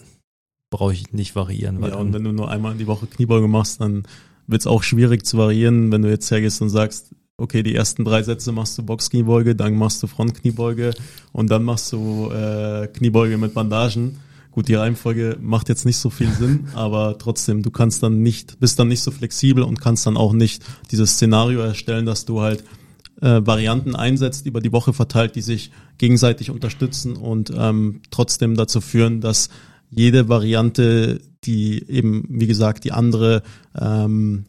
brauche 0.70 0.92
ich 0.92 1.12
nicht 1.12 1.34
variieren. 1.34 1.82
ja, 1.82 1.96
und 1.96 2.12
wenn 2.12 2.24
du 2.24 2.32
nur 2.32 2.50
einmal 2.50 2.72
in 2.72 2.78
die 2.78 2.86
Woche 2.86 3.06
Kniebeuge 3.06 3.48
machst, 3.48 3.80
dann 3.80 4.04
wird 4.46 4.62
es 4.62 4.66
auch 4.66 4.82
schwierig 4.82 5.24
zu 5.24 5.38
variieren, 5.38 5.92
wenn 5.92 6.02
du 6.02 6.10
jetzt 6.10 6.30
hergehst 6.30 6.60
und 6.62 6.70
sagst, 6.70 7.14
okay, 7.36 7.62
die 7.62 7.74
ersten 7.74 8.04
drei 8.04 8.22
Sätze 8.22 8.50
machst 8.52 8.76
du 8.76 8.82
Boxkniebeuge, 8.82 9.54
dann 9.54 9.74
machst 9.74 10.02
du 10.02 10.06
Frontkniebeuge 10.08 10.92
und 11.32 11.50
dann 11.50 11.64
machst 11.64 11.92
du 11.92 12.30
äh, 12.30 12.88
Kniebeuge 12.88 13.38
mit 13.38 13.54
Bandagen. 13.54 14.18
Gut, 14.50 14.66
die 14.66 14.74
Reihenfolge 14.74 15.36
macht 15.40 15.68
jetzt 15.68 15.86
nicht 15.86 15.98
so 15.98 16.10
viel 16.10 16.32
Sinn, 16.32 16.68
aber 16.74 17.16
trotzdem, 17.18 17.62
du 17.62 17.70
kannst 17.70 18.02
dann 18.02 18.22
nicht, 18.22 18.58
bist 18.58 18.78
dann 18.78 18.88
nicht 18.88 19.02
so 19.02 19.12
flexibel 19.12 19.62
und 19.62 19.80
kannst 19.80 20.06
dann 20.06 20.16
auch 20.16 20.32
nicht 20.32 20.64
dieses 20.90 21.12
Szenario 21.12 21.60
erstellen, 21.60 22.06
dass 22.06 22.24
du 22.24 22.40
halt 22.40 22.64
äh, 23.20 23.40
Varianten 23.44 23.94
einsetzt 23.94 24.46
über 24.46 24.60
die 24.60 24.72
Woche 24.72 24.92
verteilt, 24.92 25.36
die 25.36 25.42
sich 25.42 25.70
gegenseitig 25.98 26.50
unterstützen 26.50 27.16
und 27.16 27.52
ähm, 27.56 28.00
trotzdem 28.10 28.56
dazu 28.56 28.80
führen, 28.80 29.20
dass 29.20 29.48
jede 29.90 30.28
Variante, 30.28 31.20
die 31.44 31.88
eben, 31.88 32.26
wie 32.28 32.46
gesagt, 32.46 32.84
die 32.84 32.92
andere 32.92 33.42
ähm, 33.74 34.46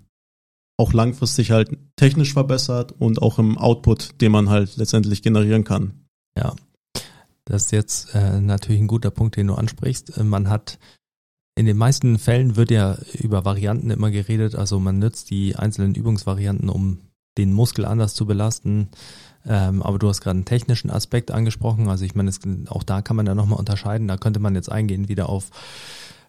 auch 0.77 0.93
langfristig 0.93 1.51
halt 1.51 1.77
technisch 1.97 2.33
verbessert 2.33 2.93
und 2.93 3.21
auch 3.21 3.37
im 3.39 3.57
Output, 3.57 4.21
den 4.21 4.31
man 4.31 4.49
halt 4.49 4.77
letztendlich 4.77 5.21
generieren 5.21 5.65
kann. 5.65 6.05
Ja, 6.37 6.55
das 7.45 7.65
ist 7.65 7.71
jetzt 7.71 8.15
äh, 8.15 8.39
natürlich 8.39 8.81
ein 8.81 8.87
guter 8.87 9.11
Punkt, 9.11 9.35
den 9.35 9.47
du 9.47 9.55
ansprichst. 9.55 10.17
Äh, 10.17 10.23
man 10.23 10.49
hat 10.49 10.79
in 11.55 11.65
den 11.65 11.77
meisten 11.77 12.17
Fällen 12.17 12.55
wird 12.55 12.71
ja 12.71 12.97
über 13.13 13.43
Varianten 13.43 13.89
immer 13.89 14.11
geredet, 14.11 14.55
also 14.55 14.79
man 14.79 14.99
nutzt 14.99 15.29
die 15.29 15.57
einzelnen 15.57 15.93
Übungsvarianten, 15.93 16.69
um 16.69 16.99
den 17.37 17.51
Muskel 17.51 17.83
anders 17.83 18.13
zu 18.13 18.25
belasten. 18.25 18.87
Ähm, 19.49 19.81
aber 19.81 19.97
du 19.97 20.07
hast 20.07 20.21
gerade 20.21 20.37
einen 20.37 20.45
technischen 20.45 20.91
Aspekt 20.91 21.31
angesprochen. 21.31 21.89
Also 21.89 22.05
ich 22.05 22.13
meine, 22.13 22.29
es, 22.29 22.39
auch 22.69 22.83
da 22.83 23.01
kann 23.01 23.15
man 23.15 23.25
ja 23.25 23.33
nochmal 23.33 23.57
unterscheiden. 23.57 24.07
Da 24.07 24.15
könnte 24.15 24.39
man 24.39 24.53
jetzt 24.53 24.71
eingehen 24.71 25.09
wieder 25.09 25.27
auf 25.27 25.49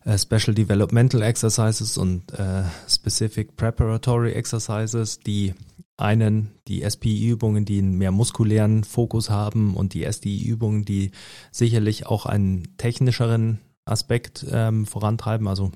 äh, 0.06 0.16
Special 0.16 0.54
Developmental 0.54 1.20
Exercises 1.20 1.98
und 1.98 2.32
äh, 2.32 2.62
Specific 2.88 3.56
Preparatory 3.56 4.32
Exercises, 4.32 5.20
die 5.20 5.52
einen, 5.98 6.52
die 6.66 6.82
SPI-Übungen, 6.82 7.66
die 7.66 7.78
einen 7.78 7.98
mehr 7.98 8.10
muskulären 8.10 8.84
Fokus 8.84 9.28
haben 9.28 9.74
und 9.76 9.92
die 9.92 10.04
SDI-Übungen, 10.04 10.86
die 10.86 11.10
sicherlich 11.50 12.06
auch 12.06 12.24
einen 12.24 12.74
technischeren 12.78 13.60
Aspekt 13.84 14.46
ähm, 14.50 14.86
vorantreiben. 14.86 15.46
Also 15.46 15.72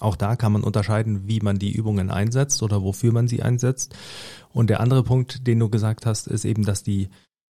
auch 0.00 0.16
da 0.16 0.36
kann 0.36 0.52
man 0.52 0.62
unterscheiden, 0.62 1.28
wie 1.28 1.40
man 1.40 1.58
die 1.58 1.72
Übungen 1.72 2.10
einsetzt 2.10 2.62
oder 2.62 2.82
wofür 2.82 3.12
man 3.12 3.28
sie 3.28 3.42
einsetzt. 3.42 3.94
Und 4.52 4.70
der 4.70 4.80
andere 4.80 5.02
Punkt, 5.02 5.46
den 5.46 5.58
du 5.58 5.68
gesagt 5.68 6.06
hast, 6.06 6.26
ist 6.26 6.44
eben, 6.44 6.64
dass 6.64 6.82
die 6.82 7.08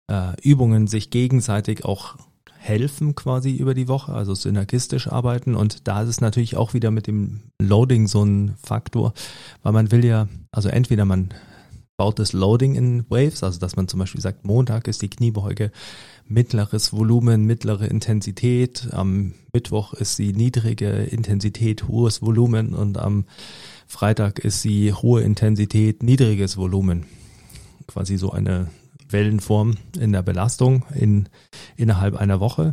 äh, 0.09 0.39
Übungen 0.41 0.87
sich 0.87 1.09
gegenseitig 1.09 1.85
auch 1.85 2.15
helfen 2.57 3.15
quasi 3.15 3.55
über 3.55 3.73
die 3.73 3.87
Woche, 3.87 4.13
also 4.13 4.33
synergistisch 4.33 5.07
arbeiten. 5.07 5.55
Und 5.55 5.87
da 5.87 6.01
ist 6.01 6.09
es 6.09 6.21
natürlich 6.21 6.57
auch 6.57 6.73
wieder 6.73 6.91
mit 6.91 7.07
dem 7.07 7.51
Loading 7.61 8.07
so 8.07 8.23
ein 8.23 8.55
Faktor, 8.61 9.13
weil 9.63 9.73
man 9.73 9.91
will 9.91 10.03
ja, 10.03 10.27
also 10.51 10.69
entweder 10.69 11.05
man 11.05 11.33
baut 11.97 12.19
das 12.19 12.33
Loading 12.33 12.75
in 12.75 13.09
Waves, 13.09 13.43
also 13.43 13.59
dass 13.59 13.75
man 13.75 13.87
zum 13.87 13.99
Beispiel 13.99 14.21
sagt, 14.21 14.45
Montag 14.45 14.87
ist 14.87 15.01
die 15.01 15.09
Kniebeuge 15.09 15.71
mittleres 16.27 16.93
Volumen, 16.93 17.45
mittlere 17.45 17.85
Intensität, 17.87 18.89
am 18.91 19.33
Mittwoch 19.53 19.93
ist 19.93 20.15
sie 20.15 20.33
niedrige 20.33 20.89
Intensität, 20.89 21.87
hohes 21.87 22.21
Volumen 22.21 22.73
und 22.73 22.97
am 22.97 23.25
Freitag 23.87 24.39
ist 24.39 24.61
sie 24.61 24.93
hohe 24.93 25.21
Intensität, 25.21 26.03
niedriges 26.03 26.57
Volumen. 26.57 27.05
Quasi 27.87 28.17
so 28.17 28.31
eine 28.31 28.69
Wellenform 29.09 29.77
in 29.97 30.11
der 30.11 30.21
Belastung 30.21 30.83
in, 30.93 31.29
innerhalb 31.77 32.15
einer 32.15 32.39
Woche. 32.39 32.71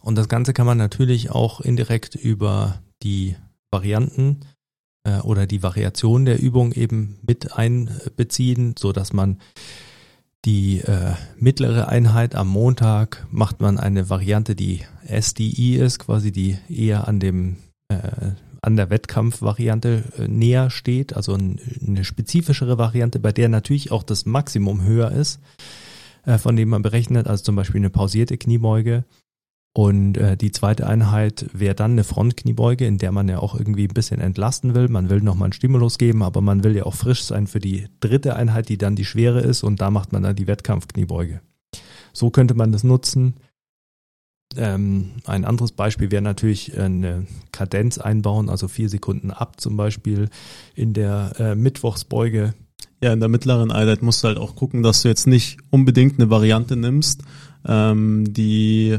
Und 0.00 0.16
das 0.16 0.28
Ganze 0.28 0.52
kann 0.52 0.66
man 0.66 0.78
natürlich 0.78 1.30
auch 1.30 1.60
indirekt 1.60 2.14
über 2.14 2.82
die 3.02 3.36
Varianten 3.70 4.40
äh, 5.04 5.20
oder 5.20 5.46
die 5.46 5.62
Variation 5.62 6.24
der 6.24 6.40
Übung 6.40 6.72
eben 6.72 7.18
mit 7.22 7.52
einbeziehen, 7.52 8.74
so 8.78 8.92
dass 8.92 9.12
man 9.12 9.40
die 10.44 10.80
äh, 10.80 11.14
mittlere 11.36 11.88
Einheit 11.88 12.34
am 12.34 12.48
Montag 12.48 13.26
macht 13.30 13.60
man 13.60 13.78
eine 13.78 14.08
Variante, 14.08 14.54
die 14.54 14.80
SDI 15.06 15.76
ist, 15.76 15.98
quasi 15.98 16.32
die 16.32 16.58
eher 16.68 17.06
an 17.08 17.20
dem 17.20 17.56
äh, 17.88 18.32
an 18.62 18.76
der 18.76 18.90
Wettkampfvariante 18.90 20.04
äh, 20.18 20.28
näher 20.28 20.70
steht, 20.70 21.14
also 21.14 21.34
ein, 21.34 21.58
eine 21.86 22.04
spezifischere 22.04 22.78
Variante, 22.78 23.18
bei 23.18 23.32
der 23.32 23.48
natürlich 23.48 23.90
auch 23.90 24.02
das 24.02 24.26
Maximum 24.26 24.82
höher 24.82 25.10
ist, 25.12 25.40
äh, 26.24 26.38
von 26.38 26.56
dem 26.56 26.68
man 26.68 26.82
berechnet, 26.82 27.26
also 27.26 27.42
zum 27.42 27.56
Beispiel 27.56 27.80
eine 27.80 27.90
pausierte 27.90 28.36
Kniebeuge. 28.36 29.04
Und 29.72 30.16
äh, 30.16 30.36
die 30.36 30.50
zweite 30.50 30.86
Einheit 30.86 31.46
wäre 31.52 31.76
dann 31.76 31.92
eine 31.92 32.02
Frontkniebeuge, 32.02 32.86
in 32.86 32.98
der 32.98 33.12
man 33.12 33.28
ja 33.28 33.38
auch 33.38 33.54
irgendwie 33.54 33.84
ein 33.84 33.94
bisschen 33.94 34.20
entlasten 34.20 34.74
will. 34.74 34.88
Man 34.88 35.10
will 35.10 35.20
nochmal 35.20 35.46
einen 35.46 35.52
Stimulus 35.52 35.96
geben, 35.96 36.22
aber 36.22 36.40
man 36.40 36.64
will 36.64 36.76
ja 36.76 36.84
auch 36.84 36.94
frisch 36.94 37.22
sein 37.22 37.46
für 37.46 37.60
die 37.60 37.86
dritte 38.00 38.34
Einheit, 38.34 38.68
die 38.68 38.78
dann 38.78 38.96
die 38.96 39.04
schwere 39.04 39.40
ist. 39.40 39.62
Und 39.62 39.80
da 39.80 39.90
macht 39.90 40.12
man 40.12 40.24
dann 40.24 40.34
die 40.34 40.48
Wettkampfkniebeuge. 40.48 41.40
So 42.12 42.30
könnte 42.30 42.54
man 42.54 42.72
das 42.72 42.82
nutzen. 42.82 43.36
Ähm, 44.56 45.12
ein 45.26 45.44
anderes 45.44 45.70
Beispiel 45.70 46.10
wäre 46.10 46.22
natürlich 46.22 46.76
eine 46.76 47.26
Kadenz 47.52 47.98
einbauen, 47.98 48.48
also 48.48 48.66
vier 48.66 48.88
Sekunden 48.88 49.30
ab 49.30 49.60
zum 49.60 49.76
Beispiel 49.76 50.28
in 50.74 50.92
der 50.92 51.32
äh, 51.38 51.54
Mittwochsbeuge. 51.54 52.54
Ja, 53.00 53.12
in 53.12 53.20
der 53.20 53.28
mittleren 53.28 53.70
Einheit 53.70 54.02
musst 54.02 54.24
du 54.24 54.28
halt 54.28 54.38
auch 54.38 54.56
gucken, 54.56 54.82
dass 54.82 55.02
du 55.02 55.08
jetzt 55.08 55.28
nicht 55.28 55.58
unbedingt 55.70 56.18
eine 56.18 56.30
Variante 56.30 56.76
nimmst, 56.76 57.22
ähm, 57.64 58.32
die 58.32 58.98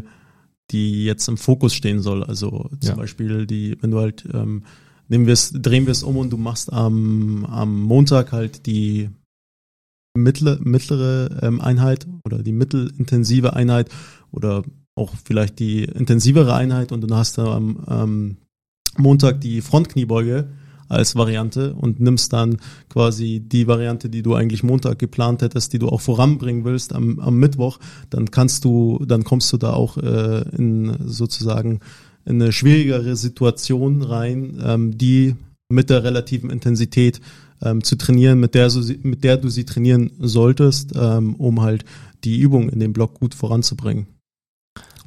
die 0.72 1.06
jetzt 1.06 1.28
im 1.28 1.38
Fokus 1.38 1.74
stehen 1.74 2.02
soll. 2.02 2.24
Also 2.24 2.70
zum 2.80 2.90
ja. 2.90 2.96
Beispiel 2.96 3.46
die, 3.46 3.78
wenn 3.82 3.92
du 3.92 4.00
halt, 4.00 4.26
ähm, 4.34 4.64
nehmen 5.08 5.26
wir 5.26 5.34
es, 5.34 5.52
drehen 5.52 5.86
wir 5.86 5.92
es 5.92 6.04
um 6.04 6.18
und 6.18 6.32
du 6.32 6.38
machst 6.38 6.72
am, 6.72 7.46
am 7.46 7.82
Montag 7.82 8.32
halt 8.32 8.66
die 8.66 9.10
mittlere, 10.18 10.60
mittlere 10.62 11.42
ähm, 11.42 11.62
Einheit 11.62 12.08
oder 12.26 12.44
die 12.44 12.52
mittelintensive 12.52 13.54
Einheit 13.54 13.90
oder 14.32 14.64
auch 14.96 15.14
vielleicht 15.24 15.60
die 15.60 15.84
intensivere 15.84 16.54
Einheit 16.54 16.92
und 16.92 17.02
dann 17.02 17.16
hast 17.16 17.38
du 17.38 17.44
am 17.44 17.86
ähm, 17.88 18.38
Montag 18.98 19.42
die 19.42 19.62
Frontkniebeuge 19.62 20.50
als 20.92 21.16
Variante 21.16 21.74
und 21.74 22.00
nimmst 22.00 22.34
dann 22.34 22.58
quasi 22.90 23.40
die 23.40 23.68
Variante, 23.68 24.10
die 24.10 24.22
du 24.22 24.36
eigentlich 24.36 24.64
Montag 24.64 25.00
geplant 25.00 25.42
hättest, 25.42 25.74
die 25.74 25.80
du 25.80 25.88
auch 25.88 26.02
voranbringen 26.02 26.66
willst 26.66 26.94
am, 26.94 27.20
am 27.20 27.38
Mittwoch, 27.38 27.80
dann 28.10 28.30
kannst 28.30 28.66
du, 28.66 29.04
dann 29.06 29.24
kommst 29.24 29.52
du 29.54 29.58
da 29.58 29.74
auch 29.74 29.98
äh, 29.98 30.42
in 30.56 30.96
sozusagen 31.06 31.80
in 32.26 32.42
eine 32.42 32.52
schwierigere 32.52 33.16
Situation 33.16 34.02
rein, 34.04 34.62
ähm, 34.64 34.98
die 34.98 35.36
mit 35.70 35.90
der 35.90 36.04
relativen 36.04 36.50
Intensität 36.50 37.22
ähm, 37.64 37.84
zu 37.84 37.96
trainieren, 37.96 38.40
mit 38.40 38.54
der, 38.54 38.70
mit 39.04 39.24
der 39.24 39.38
du 39.38 39.50
sie 39.50 39.66
trainieren 39.66 40.12
solltest, 40.20 40.92
ähm, 40.96 41.36
um 41.36 41.62
halt 41.62 41.86
die 42.24 42.40
Übung 42.40 42.70
in 42.70 42.80
dem 42.80 42.94
Block 42.94 43.20
gut 43.20 43.34
voranzubringen. 43.34 44.08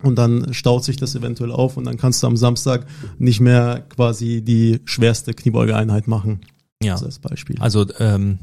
Und 0.04 0.16
dann 0.16 0.52
staut 0.52 0.84
sich 0.84 0.96
das 0.96 1.14
eventuell 1.14 1.50
auf 1.50 1.76
und 1.76 1.84
dann 1.84 1.96
kannst 1.96 2.22
du 2.22 2.26
am 2.26 2.36
Samstag 2.36 2.86
nicht 3.18 3.40
mehr 3.40 3.84
quasi 3.88 4.42
die 4.42 4.80
schwerste 4.84 5.34
Kniebeugeeinheit 5.34 6.06
machen. 6.06 6.40
Ja. 6.82 6.92
Also 6.92 7.06
als 7.06 7.18
Beispiel. 7.18 7.56
Also 7.60 7.86
ähm, 7.98 8.40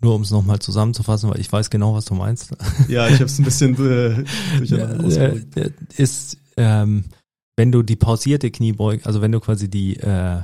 nur 0.00 0.14
um 0.14 0.22
es 0.22 0.30
nochmal 0.30 0.58
zusammenzufassen, 0.58 1.30
weil 1.30 1.40
ich 1.40 1.50
weiß 1.50 1.70
genau, 1.70 1.94
was 1.94 2.04
du 2.04 2.14
meinst. 2.14 2.54
Ja, 2.88 3.08
ich 3.08 3.14
habe 3.14 3.24
es 3.24 3.38
ein 3.38 3.44
bisschen 3.44 3.74
äh, 3.74 4.24
durcheinander 4.58 5.34
äh, 5.56 5.70
Ist, 5.96 6.38
ähm, 6.56 7.04
wenn 7.56 7.72
du 7.72 7.82
die 7.82 7.96
pausierte 7.96 8.50
Kniebeuge, 8.50 9.04
also 9.04 9.20
wenn 9.20 9.32
du 9.32 9.40
quasi 9.40 9.68
die 9.68 9.96
äh, 9.96 10.42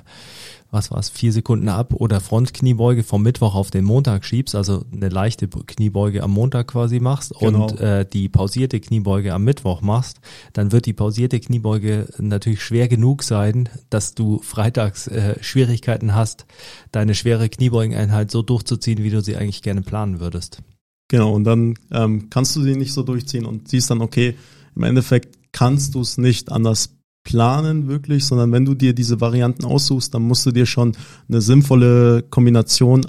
was 0.74 0.90
war's, 0.90 1.08
vier 1.08 1.32
Sekunden 1.32 1.68
ab 1.68 1.94
oder 1.94 2.20
Frontkniebeuge 2.20 3.02
vom 3.02 3.22
Mittwoch 3.22 3.54
auf 3.54 3.70
den 3.70 3.84
Montag 3.84 4.24
schiebst, 4.24 4.54
also 4.54 4.84
eine 4.92 5.08
leichte 5.08 5.48
Kniebeuge 5.48 6.22
am 6.22 6.32
Montag 6.32 6.68
quasi 6.68 7.00
machst 7.00 7.32
genau. 7.38 7.68
und 7.68 7.80
äh, 7.80 8.04
die 8.04 8.28
pausierte 8.28 8.80
Kniebeuge 8.80 9.32
am 9.32 9.44
Mittwoch 9.44 9.80
machst, 9.80 10.20
dann 10.52 10.72
wird 10.72 10.84
die 10.84 10.92
pausierte 10.92 11.40
Kniebeuge 11.40 12.08
natürlich 12.18 12.62
schwer 12.62 12.88
genug 12.88 13.22
sein, 13.22 13.70
dass 13.88 14.14
du 14.14 14.40
freitags 14.42 15.06
äh, 15.06 15.42
Schwierigkeiten 15.42 16.14
hast, 16.14 16.44
deine 16.92 17.14
schwere 17.14 17.48
Kniebeugeneinheit 17.48 18.30
so 18.30 18.42
durchzuziehen, 18.42 19.02
wie 19.02 19.10
du 19.10 19.22
sie 19.22 19.36
eigentlich 19.36 19.62
gerne 19.62 19.82
planen 19.82 20.20
würdest. 20.20 20.60
Genau, 21.08 21.32
und 21.32 21.44
dann 21.44 21.74
ähm, 21.90 22.28
kannst 22.28 22.56
du 22.56 22.62
sie 22.62 22.76
nicht 22.76 22.92
so 22.92 23.02
durchziehen 23.02 23.46
und 23.46 23.68
siehst 23.68 23.90
dann, 23.90 24.00
okay, 24.00 24.36
im 24.74 24.82
Endeffekt 24.82 25.38
kannst 25.52 25.94
du 25.94 26.00
es 26.00 26.18
nicht 26.18 26.50
anders 26.50 26.90
planen 27.24 27.88
wirklich, 27.88 28.24
sondern 28.24 28.52
wenn 28.52 28.64
du 28.64 28.74
dir 28.74 28.94
diese 28.94 29.20
Varianten 29.20 29.64
aussuchst, 29.64 30.14
dann 30.14 30.22
musst 30.22 30.46
du 30.46 30.52
dir 30.52 30.66
schon 30.66 30.96
eine 31.28 31.40
sinnvolle 31.40 32.22
Kombination 32.22 33.04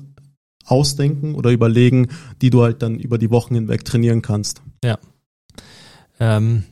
ausdenken 0.66 1.36
oder 1.36 1.52
überlegen, 1.52 2.08
die 2.42 2.50
du 2.50 2.64
halt 2.64 2.82
dann 2.82 3.00
über 3.00 3.18
die 3.18 3.30
Wochen 3.30 3.54
hinweg 3.54 3.86
trainieren 3.86 4.22
kannst. 4.22 4.62
Ja. 4.84 4.98
Ähm, 6.20 6.64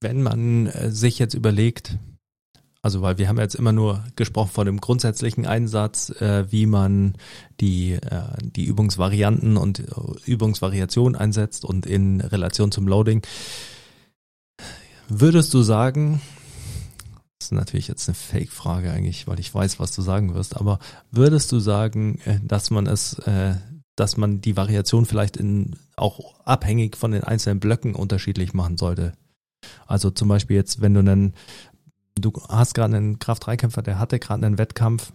wenn 0.00 0.22
man 0.22 0.66
äh, 0.66 0.90
sich 0.90 1.18
jetzt 1.18 1.34
überlegt, 1.34 1.98
also 2.82 3.00
weil 3.00 3.18
wir 3.18 3.28
haben 3.28 3.38
jetzt 3.38 3.54
immer 3.54 3.72
nur 3.72 4.04
gesprochen 4.16 4.50
von 4.50 4.66
dem 4.66 4.80
grundsätzlichen 4.80 5.46
Einsatz, 5.46 6.10
äh, 6.20 6.50
wie 6.50 6.66
man 6.66 7.14
die, 7.60 7.92
äh, 7.92 8.22
die 8.40 8.64
Übungsvarianten 8.64 9.56
und 9.56 9.80
äh, 9.80 9.84
Übungsvariation 10.26 11.14
einsetzt 11.14 11.64
und 11.64 11.86
in 11.86 12.20
Relation 12.20 12.72
zum 12.72 12.88
Loading. 12.88 13.22
Würdest 15.08 15.52
du 15.54 15.62
sagen, 15.62 16.20
das 17.38 17.46
ist 17.48 17.52
natürlich 17.52 17.88
jetzt 17.88 18.08
eine 18.08 18.14
Fake-Frage 18.14 18.92
eigentlich, 18.92 19.26
weil 19.26 19.40
ich 19.40 19.52
weiß, 19.52 19.80
was 19.80 19.90
du 19.90 20.00
sagen 20.00 20.34
wirst, 20.34 20.56
aber 20.56 20.78
würdest 21.10 21.50
du 21.50 21.58
sagen, 21.58 22.20
äh, 22.24 22.38
dass 22.42 22.70
man 22.70 22.86
es, 22.86 23.18
äh, 23.20 23.56
dass 23.96 24.16
man 24.16 24.40
die 24.40 24.56
Variation 24.56 25.06
vielleicht 25.06 25.36
in, 25.36 25.76
auch 25.96 26.40
abhängig 26.44 26.96
von 26.96 27.10
den 27.10 27.24
einzelnen 27.24 27.58
Blöcken 27.58 27.94
unterschiedlich 27.94 28.54
machen 28.54 28.76
sollte? 28.76 29.12
Also 29.86 30.10
zum 30.10 30.28
Beispiel 30.28 30.56
jetzt, 30.56 30.80
wenn 30.80 30.94
du 30.94 31.00
einen, 31.00 31.34
du 32.14 32.32
hast 32.48 32.74
gerade 32.74 32.96
einen 32.96 33.18
Kraft-3-Kämpfer, 33.18 33.82
der 33.82 33.98
hatte 33.98 34.18
gerade 34.18 34.46
einen 34.46 34.58
Wettkampf 34.58 35.12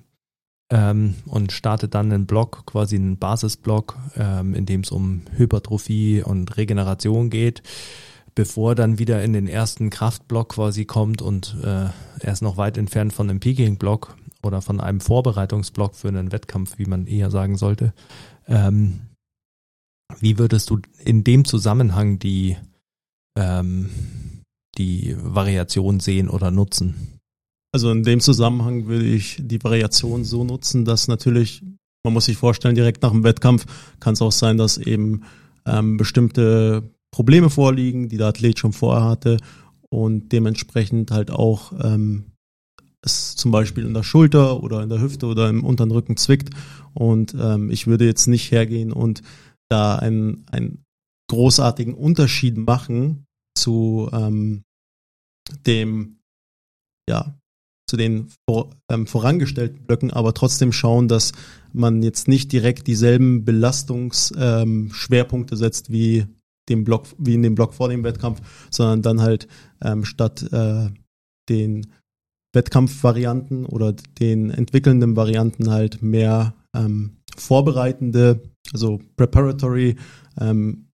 ähm, 0.69 1.15
und 1.25 1.51
startet 1.51 1.95
dann 1.95 2.11
einen 2.11 2.25
Block, 2.25 2.65
quasi 2.65 2.97
einen 2.97 3.17
Basisblock, 3.17 3.97
ähm, 4.15 4.53
in 4.53 4.65
dem 4.65 4.81
es 4.81 4.91
um 4.91 5.21
Hypertrophie 5.37 6.23
und 6.23 6.57
Regeneration 6.57 7.29
geht, 7.29 7.63
bevor 8.37 8.75
dann 8.75 8.99
wieder 8.99 9.23
in 9.23 9.33
den 9.33 9.47
ersten 9.47 9.89
Kraftblock 9.89 10.49
quasi 10.49 10.85
kommt 10.85 11.23
und 11.23 11.57
äh, 11.63 11.87
er 12.19 12.33
ist 12.33 12.43
noch 12.43 12.55
weit 12.55 12.77
entfernt 12.77 13.11
von 13.11 13.27
einem 13.27 13.39
Peaking-Block 13.39 14.15
oder 14.43 14.61
von 14.61 14.79
einem 14.79 14.99
Vorbereitungsblock 14.99 15.95
für 15.95 16.09
einen 16.09 16.31
Wettkampf, 16.31 16.77
wie 16.77 16.85
man 16.85 17.07
eher 17.07 17.31
sagen 17.31 17.57
sollte. 17.57 17.95
Ähm, 18.47 18.99
wie 20.19 20.37
würdest 20.37 20.69
du 20.69 20.77
in 21.03 21.23
dem 21.23 21.45
Zusammenhang 21.45 22.19
die, 22.19 22.57
ähm, 23.35 23.89
die 24.77 25.15
Variation 25.17 25.99
sehen 25.99 26.29
oder 26.29 26.51
nutzen? 26.51 27.17
Also 27.73 27.89
in 27.89 28.03
dem 28.03 28.19
Zusammenhang 28.19 28.85
würde 28.85 29.07
ich 29.07 29.37
die 29.39 29.63
Variation 29.63 30.23
so 30.23 30.43
nutzen, 30.43 30.85
dass 30.85 31.07
natürlich, 31.07 31.63
man 32.03 32.13
muss 32.13 32.25
sich 32.25 32.37
vorstellen, 32.37 32.75
direkt 32.75 33.01
nach 33.01 33.11
dem 33.11 33.23
Wettkampf 33.23 33.65
kann 33.99 34.13
es 34.13 34.21
auch 34.21 34.31
sein, 34.31 34.57
dass 34.57 34.77
eben 34.77 35.23
ähm, 35.65 35.97
bestimmte 35.97 36.83
Probleme 37.11 37.49
vorliegen, 37.49 38.09
die 38.09 38.17
der 38.17 38.27
Athlet 38.27 38.59
schon 38.59 38.73
vorher 38.73 39.05
hatte 39.05 39.37
und 39.89 40.31
dementsprechend 40.31 41.11
halt 41.11 41.31
auch 41.31 41.73
ähm, 41.81 42.31
es 43.01 43.35
zum 43.35 43.51
Beispiel 43.51 43.85
in 43.85 43.93
der 43.93 44.03
Schulter 44.03 44.61
oder 44.61 44.83
in 44.83 44.89
der 44.89 45.01
Hüfte 45.01 45.25
oder 45.27 45.49
im 45.49 45.63
unteren 45.63 45.91
Rücken 45.91 46.17
zwickt. 46.17 46.49
Und 46.93 47.33
ähm, 47.39 47.69
ich 47.69 47.87
würde 47.87 48.05
jetzt 48.05 48.27
nicht 48.27 48.51
hergehen 48.51 48.91
und 48.91 49.21
da 49.69 49.95
einen, 49.95 50.45
einen 50.51 50.83
großartigen 51.29 51.93
Unterschied 51.93 52.57
machen 52.57 53.25
zu 53.55 54.09
ähm, 54.13 54.63
dem, 55.65 56.17
ja, 57.09 57.37
zu 57.89 57.95
den 57.97 58.29
vor, 58.47 58.69
ähm, 58.91 59.07
vorangestellten 59.07 59.85
Blöcken, 59.85 60.11
aber 60.11 60.33
trotzdem 60.33 60.73
schauen, 60.73 61.07
dass 61.07 61.31
man 61.71 62.03
jetzt 62.03 62.27
nicht 62.27 62.51
direkt 62.51 62.87
dieselben 62.87 63.45
Belastungsschwerpunkte 63.45 65.55
ähm, 65.55 65.59
setzt 65.59 65.89
wie 65.91 66.25
dem 66.69 66.83
Block, 66.83 67.05
wie 67.17 67.35
in 67.35 67.43
dem 67.43 67.55
Block 67.55 67.73
vor 67.73 67.89
dem 67.89 68.03
Wettkampf, 68.03 68.41
sondern 68.69 69.01
dann 69.01 69.21
halt 69.21 69.47
ähm, 69.81 70.05
statt 70.05 70.43
äh, 70.51 70.89
den 71.49 71.87
Wettkampfvarianten 72.53 73.65
oder 73.65 73.93
den 74.19 74.49
entwickelnden 74.49 75.15
Varianten 75.15 75.69
halt 75.69 76.01
mehr 76.01 76.53
ähm, 76.75 77.17
vorbereitende, 77.35 78.41
also 78.73 78.99
preparatory 79.15 79.95
ähm, 80.39 80.87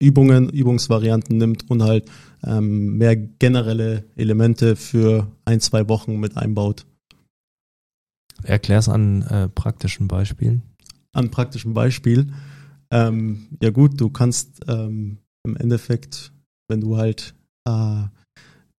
Übungen, 0.00 0.48
Übungsvarianten 0.48 1.36
nimmt 1.36 1.68
und 1.70 1.82
halt 1.82 2.08
ähm, 2.44 2.96
mehr 2.98 3.16
generelle 3.16 4.04
Elemente 4.16 4.76
für 4.76 5.26
ein, 5.44 5.60
zwei 5.60 5.88
Wochen 5.88 6.20
mit 6.20 6.36
einbaut. 6.36 6.86
Erklär's 8.44 8.88
an 8.88 9.22
äh, 9.22 9.48
praktischen 9.48 10.06
Beispielen. 10.06 10.62
An 11.12 11.30
praktischen 11.30 11.74
Beispiel. 11.74 12.32
Ähm, 12.90 13.48
ja 13.62 13.70
gut, 13.70 14.00
du 14.00 14.10
kannst 14.10 14.60
ähm, 14.68 15.18
im 15.44 15.56
Endeffekt, 15.56 16.32
wenn 16.68 16.80
du 16.80 16.96
halt 16.96 17.34
äh, 17.66 18.04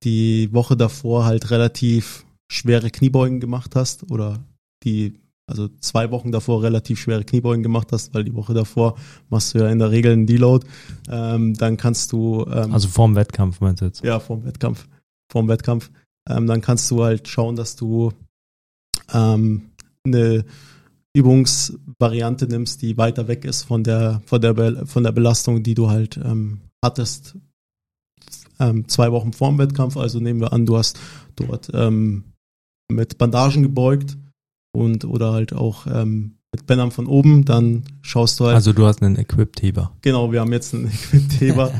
die 0.04 0.51
Woche 0.54 0.78
davor 0.78 1.25
halt 1.25 1.51
relativ 1.51 2.25
schwere 2.51 2.89
Kniebeugen 2.89 3.39
gemacht 3.39 3.75
hast 3.75 4.10
oder 4.12 4.44
die 4.84 5.20
also 5.50 5.68
zwei 5.82 6.12
Wochen 6.12 6.32
davor 6.32 6.62
relativ 6.62 7.00
schwere 7.00 7.24
Kniebeugen 7.24 7.63
gemacht 7.63 7.92
hast, 7.92 8.13
weil 8.13 8.24
die 8.24 8.36
Woche 8.36 8.54
davor 8.54 8.98
machst 9.30 9.54
du 9.54 9.60
ja 9.60 9.70
in 9.70 9.80
der 9.80 9.89
Regel 9.89 10.13
einen 10.13 10.28
Deload, 10.28 10.66
ähm, 11.10 11.56
dann 11.56 11.75
kannst 11.75 12.12
du 12.12 12.46
ähm, 12.51 12.72
also 12.72 12.88
vorm 12.88 13.16
Wettkampf 13.16 13.60
meinst 13.60 13.82
du 13.82 13.86
jetzt? 13.86 14.04
Ja, 14.04 14.20
vorm 14.20 14.46
Wettkampf, 14.46 14.88
vorm 15.32 15.48
Wettkampf, 15.48 15.89
ähm, 16.30 16.46
dann 16.46 16.62
kannst 16.62 16.89
du 16.92 17.04
halt 17.04 17.28
schauen, 17.28 17.56
dass 17.56 17.75
du 17.75 18.13
ähm, 19.12 19.72
eine 20.06 20.46
Übungsvariante 21.13 22.48
nimmst, 22.48 22.82
die 22.82 22.98
weiter 22.98 23.28
weg 23.28 23.46
ist 23.46 23.63
von 23.63 23.84
der 23.84 24.22
von 24.25 24.42
der 24.42 24.86
von 24.86 25.04
der 25.04 25.12
Belastung, 25.12 25.63
die 25.63 25.74
du 25.74 25.89
halt 25.89 26.17
ähm, 26.17 26.62
hattest 26.84 27.36
ähm, 28.60 28.88
zwei 28.88 29.12
Wochen 29.12 29.34
vorm 29.34 29.58
Wettkampf. 29.58 29.98
Also 29.98 30.19
nehmen 30.19 30.39
wir 30.39 30.54
an, 30.54 30.65
du 30.65 30.78
hast 30.78 31.00
dort 31.36 31.72
ähm, 31.74 32.26
mit 32.91 33.17
Bandagen 33.17 33.63
gebeugt 33.63 34.17
und 34.72 35.06
oder 35.06 35.34
halt 35.34 35.54
auch 35.54 35.88
ähm, 35.88 36.39
mit 36.52 36.65
Bändern 36.65 36.91
von 36.91 37.06
oben, 37.06 37.45
dann 37.45 37.84
schaust 38.02 38.39
du 38.39 38.45
halt. 38.45 38.56
Also 38.56 38.74
du 38.74 38.86
hast 38.86 39.04
einen 39.04 39.17
Equipped-Heber. 39.17 39.91
Genau, 40.02 40.32
wir 40.32 40.41
haben 40.41 40.52
jetzt 40.52 40.74
einen 40.74 40.88
Equipped-Heber. 40.88 41.72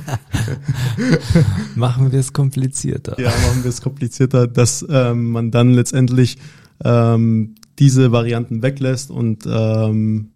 machen 1.76 2.12
wir 2.12 2.20
es 2.20 2.34
komplizierter. 2.34 3.20
Ja, 3.20 3.30
machen 3.30 3.64
wir 3.64 3.70
es 3.70 3.82
komplizierter, 3.82 4.48
dass 4.48 4.86
ähm, 4.88 5.32
man 5.32 5.50
dann 5.50 5.74
letztendlich 5.74 6.38
ähm, 6.84 7.56
diese 7.80 8.12
Varianten 8.12 8.62
weglässt 8.62 9.10
und 9.10 9.46
ähm, 9.48 10.34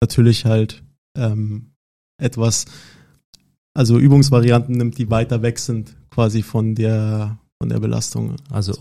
natürlich 0.00 0.44
halt 0.44 0.82
ähm, 1.16 1.74
etwas, 2.20 2.64
also 3.74 3.98
Übungsvarianten 3.98 4.76
nimmt, 4.76 4.98
die 4.98 5.10
weiter 5.10 5.42
weg 5.42 5.58
sind 5.58 5.96
quasi 6.10 6.42
von 6.42 6.74
der 6.74 7.38
von 7.62 7.68
der 7.68 7.78
Belastung. 7.78 8.34
Also 8.50 8.72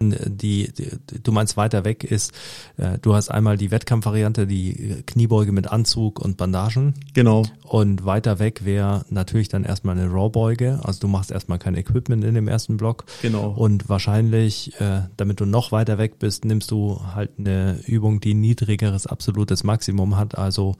die, 0.00 0.72
die, 0.72 0.90
du 1.22 1.30
meinst 1.30 1.56
weiter 1.56 1.84
weg 1.84 2.02
ist, 2.02 2.32
äh, 2.76 2.98
du 2.98 3.14
hast 3.14 3.28
einmal 3.28 3.56
die 3.56 3.70
Wettkampfvariante, 3.70 4.48
die 4.48 5.04
Kniebeuge 5.06 5.52
mit 5.52 5.68
Anzug 5.68 6.18
und 6.18 6.36
Bandagen. 6.36 6.94
Genau. 7.14 7.44
Und 7.62 8.04
weiter 8.04 8.40
weg 8.40 8.64
wäre 8.64 9.04
natürlich 9.08 9.48
dann 9.48 9.62
erstmal 9.62 9.96
eine 9.96 10.10
Rawbeuge. 10.10 10.80
Also 10.82 10.98
du 10.98 11.06
machst 11.06 11.30
erstmal 11.30 11.60
kein 11.60 11.76
Equipment 11.76 12.24
in 12.24 12.34
dem 12.34 12.48
ersten 12.48 12.76
Block. 12.76 13.04
Genau. 13.22 13.50
Und 13.50 13.88
wahrscheinlich, 13.88 14.74
äh, 14.80 15.02
damit 15.16 15.38
du 15.38 15.44
noch 15.44 15.70
weiter 15.70 15.96
weg 15.98 16.18
bist, 16.18 16.44
nimmst 16.44 16.72
du 16.72 17.00
halt 17.14 17.30
eine 17.38 17.78
Übung, 17.86 18.18
die 18.18 18.34
niedrigeres 18.34 19.06
absolutes 19.06 19.62
Maximum 19.62 20.16
hat. 20.16 20.36
Also 20.36 20.74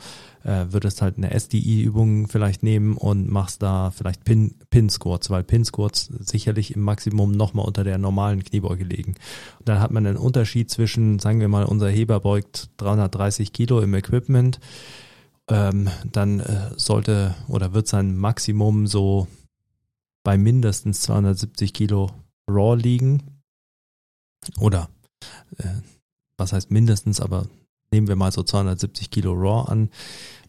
äh, 0.45 0.67
würdest 0.71 1.03
halt 1.03 1.17
eine 1.17 1.33
SDI-Übung 1.33 2.29
vielleicht 2.29 2.63
nehmen 2.63 2.97
und 2.97 3.29
machst 3.29 3.63
da 3.63 3.91
vielleicht 3.91 4.25
Pin, 4.25 4.55
Pin 4.71 4.91
Squats, 4.91 5.31
weil 5.31 5.45
Pin 5.45 5.65
Squats 5.65 6.07
sicherlich 6.19 6.75
im 6.75 6.83
Maximum 6.83 7.33
nochmal 7.33 7.67
unter 7.67 7.85
der 7.85 7.99
normalen 7.99 8.45
Kniebeuge 8.45 8.85
liegen. 8.85 9.15
Und 9.59 9.69
dann 9.69 9.81
hat 9.81 9.91
man 9.91 10.07
einen 10.07 10.17
Unterschied 10.17 10.71
zwischen, 10.71 11.19
sagen 11.19 11.41
wir 11.41 11.49
mal, 11.49 11.65
unser 11.65 11.89
Heber 11.89 12.21
beugt 12.21 12.71
330 12.79 13.53
Kilo 13.53 13.81
im 13.81 13.95
Equipment, 13.95 14.61
ähm, 15.49 15.89
dann 16.05 16.41
äh, 16.41 16.71
sollte 16.77 17.35
oder 17.49 17.73
wird 17.73 17.89
sein 17.89 18.17
Maximum 18.17 18.87
so 18.87 19.27
bei 20.23 20.37
mindestens 20.37 21.01
270 21.03 21.73
Kilo 21.73 22.11
Raw 22.51 22.77
liegen. 22.81 23.23
Oder 24.61 24.89
äh, 25.59 25.69
was 26.37 26.53
heißt 26.53 26.71
mindestens, 26.71 27.21
aber 27.21 27.47
nehmen 27.93 28.09
wir 28.09 28.17
mal 28.17 28.33
so 28.33 28.43
270 28.43 29.11
Kilo 29.11 29.33
Raw 29.33 29.71
an, 29.71 29.91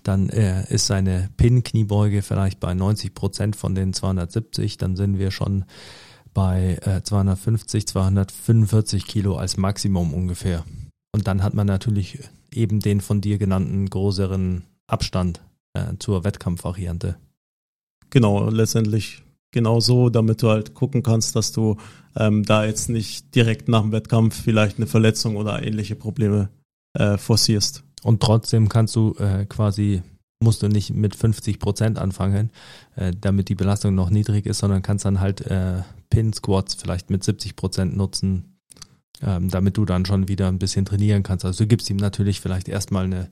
dann 0.04 0.30
äh, 0.30 0.72
ist 0.74 0.88
seine 0.88 1.30
Pin-Kniebeuge 1.38 2.22
vielleicht 2.22 2.60
bei 2.60 2.74
90 2.74 3.14
Prozent 3.14 3.56
von 3.56 3.76
den 3.76 3.94
270, 3.94 4.78
dann 4.78 4.96
sind 4.96 5.20
wir 5.20 5.32
schon 5.32 5.66
bei 6.34 6.80
äh, 6.84 7.02
250, 7.02 7.88
245 7.88 9.06
Kilo 9.06 9.36
als 9.36 9.58
Maximum 9.58 10.14
ungefähr. 10.14 10.64
Und 11.12 11.28
dann 11.28 11.44
hat 11.44 11.54
man 11.54 11.68
natürlich 11.68 12.20
eben 12.54 12.80
den 12.80 13.02
von 13.02 13.22
dir 13.22 13.38
genannten 13.38 13.90
größeren 13.90 14.64
Abstand 14.88 15.42
äh, 15.74 15.98
zur 16.00 16.24
Wettkampfvariante. 16.24 17.18
Genau, 18.10 18.50
letztendlich 18.50 19.24
genau 19.52 19.80
so, 19.80 20.10
damit 20.10 20.42
du 20.42 20.50
halt 20.50 20.74
gucken 20.74 21.04
kannst, 21.04 21.36
dass 21.36 21.52
du 21.52 21.78
ähm, 22.16 22.44
da 22.44 22.66
jetzt 22.66 22.90
nicht 22.90 23.34
direkt 23.36 23.68
nach 23.68 23.82
dem 23.82 23.92
Wettkampf 23.92 24.42
vielleicht 24.42 24.78
eine 24.78 24.88
Verletzung 24.88 25.36
oder 25.36 25.64
ähnliche 25.64 25.96
Probleme 25.96 26.50
äh, 26.94 27.18
forcierst. 27.18 27.84
Und 28.04 28.22
trotzdem 28.22 28.70
kannst 28.70 28.96
du 28.96 29.14
äh, 29.20 29.46
quasi 29.46 30.02
musst 30.42 30.64
du 30.64 30.68
nicht 30.68 30.94
mit 30.94 31.16
50 31.16 31.60
Prozent 31.60 32.00
anfangen, 32.00 32.52
äh, 32.96 33.12
damit 33.20 33.50
die 33.50 33.56
Belastung 33.56 33.96
noch 33.96 34.10
niedrig 34.10 34.46
ist, 34.46 34.60
sondern 34.60 34.82
kannst 34.82 35.06
dann 35.06 35.20
halt 35.20 35.42
äh, 35.42 35.82
Pin-Squats 36.10 36.76
vielleicht 36.76 37.10
mit 37.10 37.24
70 37.24 37.56
Prozent 37.56 37.98
nutzen, 37.98 38.58
ähm, 39.22 39.50
damit 39.50 39.78
du 39.78 39.86
dann 39.86 40.06
schon 40.06 40.28
wieder 40.28 40.48
ein 40.48 40.60
bisschen 40.60 40.86
trainieren 40.86 41.24
kannst. 41.24 41.46
Also 41.46 41.64
du 41.64 41.68
gibst 41.68 41.90
ihm 41.90 41.98
natürlich 41.98 42.40
vielleicht 42.40 42.70
erstmal 42.70 43.06
eine 43.06 43.30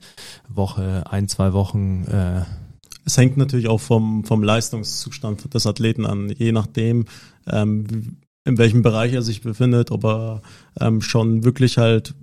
Woche, 0.48 1.04
ein, 1.10 1.28
zwei 1.28 1.52
Wochen. 1.54 2.04
Äh, 2.04 2.42
es 3.06 3.16
hängt 3.16 3.38
natürlich 3.38 3.68
auch 3.68 3.80
vom, 3.80 4.24
vom 4.24 4.42
Leistungszustand 4.42 5.54
des 5.54 5.66
Athleten 5.66 6.04
an, 6.04 6.28
je 6.28 6.52
nachdem, 6.52 7.06
ähm, 7.46 8.18
in 8.44 8.58
welchem 8.58 8.82
Bereich 8.82 9.14
er 9.14 9.22
sich 9.22 9.40
befindet, 9.40 9.90
ob 9.90 10.04
er 10.04 10.42
ähm, 10.78 11.00
schon 11.00 11.44
wirklich 11.44 11.78
halt 11.78 12.14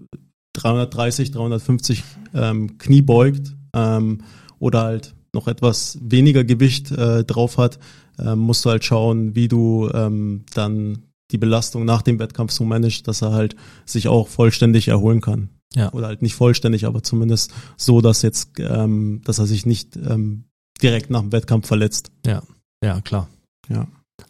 330, 0.55 1.31
350 1.31 2.03
ähm, 2.33 2.77
Knie 2.77 3.01
beugt 3.01 3.55
ähm, 3.73 4.19
oder 4.59 4.83
halt 4.83 5.15
noch 5.33 5.47
etwas 5.47 5.99
weniger 6.01 6.43
Gewicht 6.43 6.91
äh, 6.91 7.23
drauf 7.23 7.57
hat, 7.57 7.79
äh, 8.17 8.35
musst 8.35 8.65
du 8.65 8.69
halt 8.69 8.83
schauen, 8.83 9.35
wie 9.35 9.47
du 9.47 9.89
ähm, 9.93 10.45
dann 10.53 11.03
die 11.31 11.37
Belastung 11.37 11.85
nach 11.85 12.01
dem 12.01 12.19
Wettkampf 12.19 12.51
so 12.51 12.63
managst, 12.63 13.07
dass 13.07 13.21
er 13.21 13.31
halt 13.31 13.55
sich 13.85 14.07
auch 14.07 14.27
vollständig 14.27 14.87
erholen 14.87 15.21
kann. 15.21 15.49
Ja. 15.75 15.91
Oder 15.91 16.07
halt 16.07 16.21
nicht 16.21 16.35
vollständig, 16.35 16.85
aber 16.85 17.03
zumindest 17.03 17.53
so, 17.75 17.99
dass 17.99 18.21
jetzt, 18.21 18.51
ähm, 18.59 19.21
dass 19.25 19.39
er 19.39 19.45
sich 19.45 19.65
nicht 19.65 19.97
ähm, 19.97 20.45
direkt 20.81 21.09
nach 21.09 21.21
dem 21.21 21.31
Wettkampf 21.31 21.67
verletzt. 21.67 22.11
Ja, 22.25 22.43
ja, 22.83 23.01
klar. 23.01 23.27
Ja. 23.69 23.87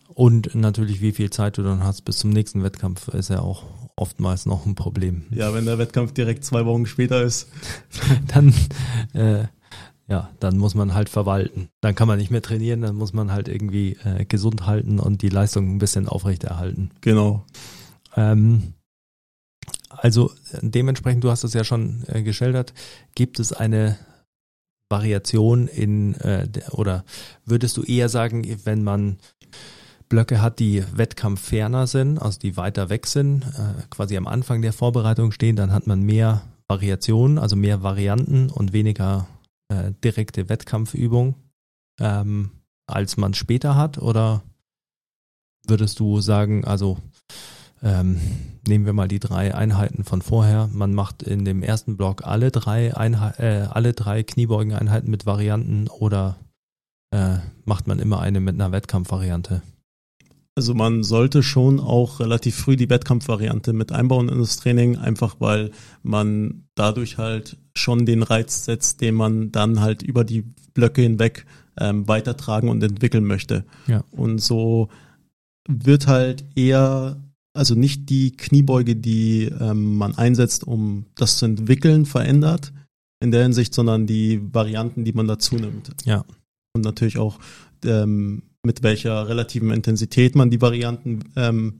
Und 0.07 0.55
natürlich, 0.55 1.01
wie 1.01 1.11
viel 1.11 1.29
Zeit 1.29 1.57
du 1.57 1.61
dann 1.61 1.83
hast 1.83 2.03
bis 2.03 2.17
zum 2.17 2.29
nächsten 2.29 2.63
Wettkampf, 2.63 3.09
ist 3.09 3.29
ja 3.29 3.41
auch 3.41 3.63
oftmals 3.95 4.45
noch 4.45 4.65
ein 4.65 4.75
Problem. 4.75 5.23
Ja, 5.31 5.53
wenn 5.53 5.65
der 5.65 5.77
Wettkampf 5.77 6.13
direkt 6.13 6.43
zwei 6.43 6.65
Wochen 6.65 6.85
später 6.85 7.21
ist. 7.21 7.47
dann, 8.27 8.53
äh, 9.13 9.45
ja, 10.07 10.29
dann 10.39 10.57
muss 10.57 10.75
man 10.75 10.93
halt 10.93 11.09
verwalten. 11.09 11.69
Dann 11.81 11.95
kann 11.95 12.07
man 12.07 12.19
nicht 12.19 12.31
mehr 12.31 12.41
trainieren, 12.41 12.81
dann 12.81 12.95
muss 12.95 13.13
man 13.13 13.31
halt 13.31 13.47
irgendwie 13.47 13.97
äh, 14.03 14.25
gesund 14.25 14.65
halten 14.65 14.99
und 14.99 15.21
die 15.21 15.29
Leistung 15.29 15.75
ein 15.75 15.79
bisschen 15.79 16.07
aufrechterhalten. 16.07 16.91
Genau. 17.01 17.45
Ähm, 18.15 18.73
also 19.89 20.31
dementsprechend, 20.61 21.23
du 21.23 21.31
hast 21.31 21.43
es 21.43 21.53
ja 21.53 21.63
schon 21.63 22.03
äh, 22.07 22.21
geschildert, 22.21 22.73
gibt 23.15 23.39
es 23.39 23.53
eine 23.53 23.97
Variation 24.89 25.67
in 25.67 26.15
äh, 26.15 26.47
oder 26.71 27.05
würdest 27.45 27.77
du 27.77 27.83
eher 27.83 28.09
sagen, 28.09 28.45
wenn 28.65 28.83
man 28.83 29.17
Blöcke 30.09 30.41
hat, 30.41 30.59
die 30.59 30.83
wettkampfferner 30.95 31.87
sind, 31.87 32.19
also 32.19 32.39
die 32.39 32.57
weiter 32.57 32.89
weg 32.89 33.07
sind, 33.07 33.43
äh, 33.43 33.81
quasi 33.89 34.17
am 34.17 34.27
Anfang 34.27 34.61
der 34.61 34.73
Vorbereitung 34.73 35.31
stehen, 35.31 35.55
dann 35.55 35.71
hat 35.71 35.87
man 35.87 36.01
mehr 36.01 36.41
Variationen, 36.67 37.37
also 37.37 37.55
mehr 37.55 37.83
Varianten 37.83 38.49
und 38.49 38.73
weniger 38.73 39.27
äh, 39.69 39.91
direkte 40.03 40.49
Wettkampfübung, 40.49 41.35
ähm, 41.99 42.51
als 42.87 43.17
man 43.17 43.33
später 43.33 43.75
hat? 43.75 43.97
Oder 43.97 44.43
würdest 45.67 45.99
du 45.99 46.21
sagen, 46.21 46.65
also 46.65 46.97
ähm, 47.81 48.19
nehmen 48.67 48.85
wir 48.85 48.93
mal 48.93 49.07
die 49.07 49.19
drei 49.19 49.53
Einheiten 49.53 50.03
von 50.03 50.21
vorher. 50.21 50.69
Man 50.71 50.93
macht 50.93 51.23
in 51.23 51.45
dem 51.45 51.61
ersten 51.61 51.97
Block 51.97 52.25
alle 52.25 52.51
drei 52.51 52.95
Einheit, 52.95 53.39
äh, 53.39 53.67
alle 53.69 53.93
drei 53.93 54.23
Kniebeugeneinheiten 54.23 55.09
mit 55.09 55.25
Varianten 55.25 55.87
oder 55.87 56.37
äh, 57.11 57.37
macht 57.63 57.87
man 57.87 57.99
immer 57.99 58.19
eine 58.21 58.39
mit 58.39 58.55
einer 58.55 58.71
Wettkampfvariante? 58.71 59.61
Also 60.57 60.73
man 60.73 61.03
sollte 61.03 61.43
schon 61.43 61.81
auch 61.81 62.21
relativ 62.21 62.55
früh 62.55 62.77
die 62.77 62.89
Wettkampfvariante 62.89 63.73
mit 63.73 63.91
einbauen 63.91 64.29
in 64.29 64.39
das 64.39 64.55
Training, 64.55 64.95
einfach 64.95 65.35
weil 65.39 65.71
man 66.01 66.63
dadurch 66.75 67.17
halt 67.17 67.57
schon 67.75 68.05
den 68.05 68.23
Reiz 68.23 68.63
setzt, 68.63 69.01
den 69.01 69.15
man 69.15 69.51
dann 69.51 69.81
halt 69.81 70.01
über 70.01 70.23
die 70.23 70.45
Blöcke 70.73 71.01
hinweg 71.01 71.45
ähm, 71.77 72.07
weitertragen 72.07 72.69
und 72.69 72.81
entwickeln 72.81 73.25
möchte. 73.25 73.65
Ja. 73.87 74.05
Und 74.11 74.39
so 74.39 74.87
wird 75.67 76.07
halt 76.07 76.45
eher, 76.55 77.21
also 77.53 77.75
nicht 77.75 78.09
die 78.09 78.31
Kniebeuge, 78.31 78.95
die 78.95 79.51
ähm, 79.59 79.97
man 79.97 80.15
einsetzt, 80.15 80.65
um 80.65 81.05
das 81.15 81.37
zu 81.37 81.45
entwickeln, 81.45 82.05
verändert 82.05 82.71
in 83.21 83.31
der 83.31 83.43
Hinsicht, 83.43 83.73
sondern 83.73 84.07
die 84.07 84.41
Varianten, 84.53 85.03
die 85.03 85.13
man 85.13 85.27
dazu 85.27 85.55
nimmt. 85.55 85.89
Ja. 86.05 86.23
Und 86.73 86.85
natürlich 86.85 87.17
auch 87.17 87.39
ähm, 87.83 88.43
mit 88.65 88.83
welcher 88.83 89.27
relativen 89.27 89.71
Intensität 89.71 90.35
man 90.35 90.49
die 90.49 90.61
Varianten 90.61 91.31
ähm, 91.35 91.79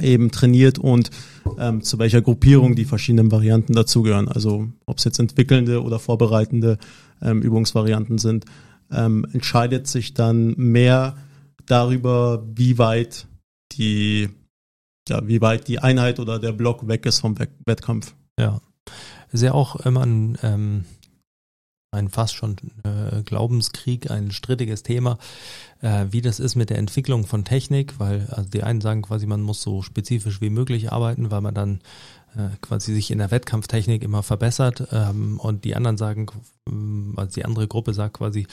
eben 0.00 0.30
trainiert 0.30 0.78
und 0.78 1.10
ähm, 1.58 1.82
zu 1.82 1.98
welcher 1.98 2.22
Gruppierung 2.22 2.74
die 2.74 2.84
verschiedenen 2.84 3.32
Varianten 3.32 3.72
dazugehören. 3.72 4.28
Also 4.28 4.68
ob 4.86 4.98
es 4.98 5.04
jetzt 5.04 5.18
entwickelnde 5.18 5.82
oder 5.82 5.98
vorbereitende 5.98 6.78
ähm, 7.22 7.42
Übungsvarianten 7.42 8.18
sind, 8.18 8.44
ähm, 8.92 9.26
entscheidet 9.32 9.86
sich 9.86 10.14
dann 10.14 10.54
mehr 10.56 11.16
darüber, 11.66 12.44
wie 12.54 12.78
weit 12.78 13.26
die, 13.72 14.28
ja, 15.08 15.26
wie 15.26 15.40
weit 15.40 15.68
die 15.68 15.78
Einheit 15.78 16.20
oder 16.20 16.38
der 16.38 16.52
Block 16.52 16.86
weg 16.88 17.06
ist 17.06 17.20
vom 17.20 17.36
Wettkampf. 17.66 18.14
Ja, 18.38 18.60
ja 19.32 19.52
auch 19.52 19.76
immer 19.76 20.04
ein 20.04 20.38
ähm 20.42 20.84
ein 21.92 22.08
fast 22.08 22.34
schon 22.34 22.56
äh, 22.84 23.22
Glaubenskrieg, 23.24 24.10
ein 24.10 24.30
strittiges 24.30 24.84
Thema, 24.84 25.18
äh, 25.82 26.06
wie 26.10 26.20
das 26.20 26.38
ist 26.38 26.54
mit 26.54 26.70
der 26.70 26.78
Entwicklung 26.78 27.26
von 27.26 27.44
Technik, 27.44 27.98
weil 27.98 28.28
also 28.30 28.48
die 28.48 28.62
einen 28.62 28.80
sagen 28.80 29.02
quasi, 29.02 29.26
man 29.26 29.42
muss 29.42 29.60
so 29.60 29.82
spezifisch 29.82 30.40
wie 30.40 30.50
möglich 30.50 30.92
arbeiten, 30.92 31.32
weil 31.32 31.40
man 31.40 31.54
dann 31.54 31.80
äh, 32.36 32.56
quasi 32.60 32.94
sich 32.94 33.10
in 33.10 33.18
der 33.18 33.32
Wettkampftechnik 33.32 34.04
immer 34.04 34.22
verbessert 34.22 34.86
ähm, 34.92 35.40
und 35.40 35.64
die 35.64 35.74
anderen 35.74 35.96
sagen, 35.96 36.26
also 37.16 37.34
die 37.34 37.44
andere 37.44 37.66
Gruppe 37.66 37.92
sagt 37.92 38.18
quasi, 38.18 38.46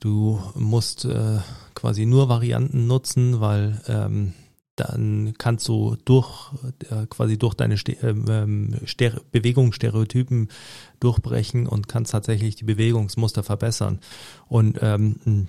du 0.00 0.42
musst 0.54 1.06
äh, 1.06 1.38
quasi 1.74 2.04
nur 2.04 2.28
Varianten 2.28 2.86
nutzen, 2.86 3.40
weil 3.40 3.80
ähm, 3.88 4.34
dann 4.76 5.34
kannst 5.38 5.68
du 5.68 5.96
durch 6.04 6.52
äh, 6.90 7.06
quasi 7.06 7.38
durch 7.38 7.54
deine 7.54 7.78
Ste 7.78 7.92
ähm, 8.02 8.24
ähm 8.28 8.76
Ster 8.86 9.20
Bewegungsstereotypen 9.30 10.48
durchbrechen 11.00 11.66
und 11.66 11.88
kannst 11.88 12.12
tatsächlich 12.12 12.56
die 12.56 12.64
Bewegungsmuster 12.64 13.42
verbessern. 13.42 14.00
Und 14.48 14.78
ähm, 14.82 15.48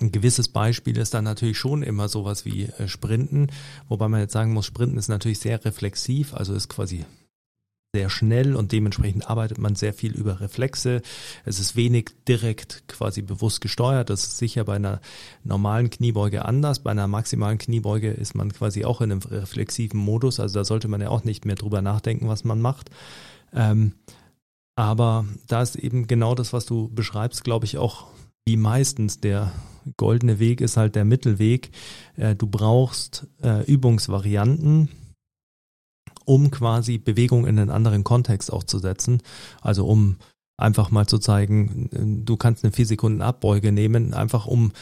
ein 0.00 0.12
gewisses 0.12 0.48
Beispiel 0.48 0.96
ist 0.98 1.14
dann 1.14 1.24
natürlich 1.24 1.58
schon 1.58 1.82
immer 1.82 2.08
sowas 2.08 2.44
wie 2.44 2.64
äh, 2.64 2.88
Sprinten, 2.88 3.48
wobei 3.88 4.08
man 4.08 4.20
jetzt 4.20 4.32
sagen 4.32 4.52
muss, 4.52 4.66
Sprinten 4.66 4.98
ist 4.98 5.08
natürlich 5.08 5.38
sehr 5.38 5.64
reflexiv, 5.64 6.34
also 6.34 6.54
ist 6.54 6.68
quasi 6.68 7.04
sehr 7.94 8.10
schnell 8.10 8.54
und 8.54 8.72
dementsprechend 8.72 9.30
arbeitet 9.30 9.56
man 9.56 9.74
sehr 9.74 9.94
viel 9.94 10.12
über 10.12 10.40
Reflexe. 10.40 11.00
Es 11.46 11.58
ist 11.58 11.74
wenig 11.74 12.10
direkt 12.26 12.84
quasi 12.86 13.22
bewusst 13.22 13.62
gesteuert. 13.62 14.10
Das 14.10 14.24
ist 14.24 14.38
sicher 14.38 14.64
bei 14.64 14.76
einer 14.76 15.00
normalen 15.42 15.88
Kniebeuge 15.88 16.44
anders. 16.44 16.80
Bei 16.80 16.90
einer 16.90 17.08
maximalen 17.08 17.56
Kniebeuge 17.56 18.10
ist 18.10 18.34
man 18.34 18.52
quasi 18.52 18.84
auch 18.84 19.00
in 19.00 19.10
einem 19.10 19.22
reflexiven 19.22 19.98
Modus. 19.98 20.38
Also 20.38 20.58
da 20.58 20.64
sollte 20.64 20.88
man 20.88 21.00
ja 21.00 21.08
auch 21.08 21.24
nicht 21.24 21.46
mehr 21.46 21.56
drüber 21.56 21.80
nachdenken, 21.80 22.28
was 22.28 22.44
man 22.44 22.60
macht. 22.60 22.90
Ähm, 23.54 23.94
aber 24.76 25.24
da 25.46 25.62
ist 25.62 25.76
eben 25.76 26.06
genau 26.06 26.34
das, 26.34 26.52
was 26.52 26.66
du 26.66 26.90
beschreibst, 26.90 27.42
glaube 27.42 27.64
ich, 27.64 27.78
auch 27.78 28.06
wie 28.46 28.58
meistens 28.58 29.20
der 29.20 29.52
goldene 29.96 30.38
Weg 30.38 30.60
ist 30.60 30.76
halt 30.76 30.94
der 30.94 31.06
Mittelweg. 31.06 31.70
Äh, 32.16 32.36
du 32.36 32.46
brauchst 32.46 33.26
äh, 33.42 33.64
Übungsvarianten 33.64 34.90
um 36.28 36.50
quasi 36.50 36.98
Bewegung 36.98 37.46
in 37.46 37.58
einen 37.58 37.70
anderen 37.70 38.04
Kontext 38.04 38.52
auch 38.52 38.62
zu 38.62 38.78
setzen. 38.78 39.22
Also 39.62 39.86
um 39.86 40.16
einfach 40.58 40.90
mal 40.90 41.06
zu 41.06 41.18
zeigen, 41.18 41.88
du 42.24 42.36
kannst 42.36 42.64
eine 42.64 42.72
vier 42.72 42.84
Sekunden 42.84 43.22
Abbeuge 43.22 43.72
nehmen, 43.72 44.12
einfach 44.12 44.46
um 44.46 44.72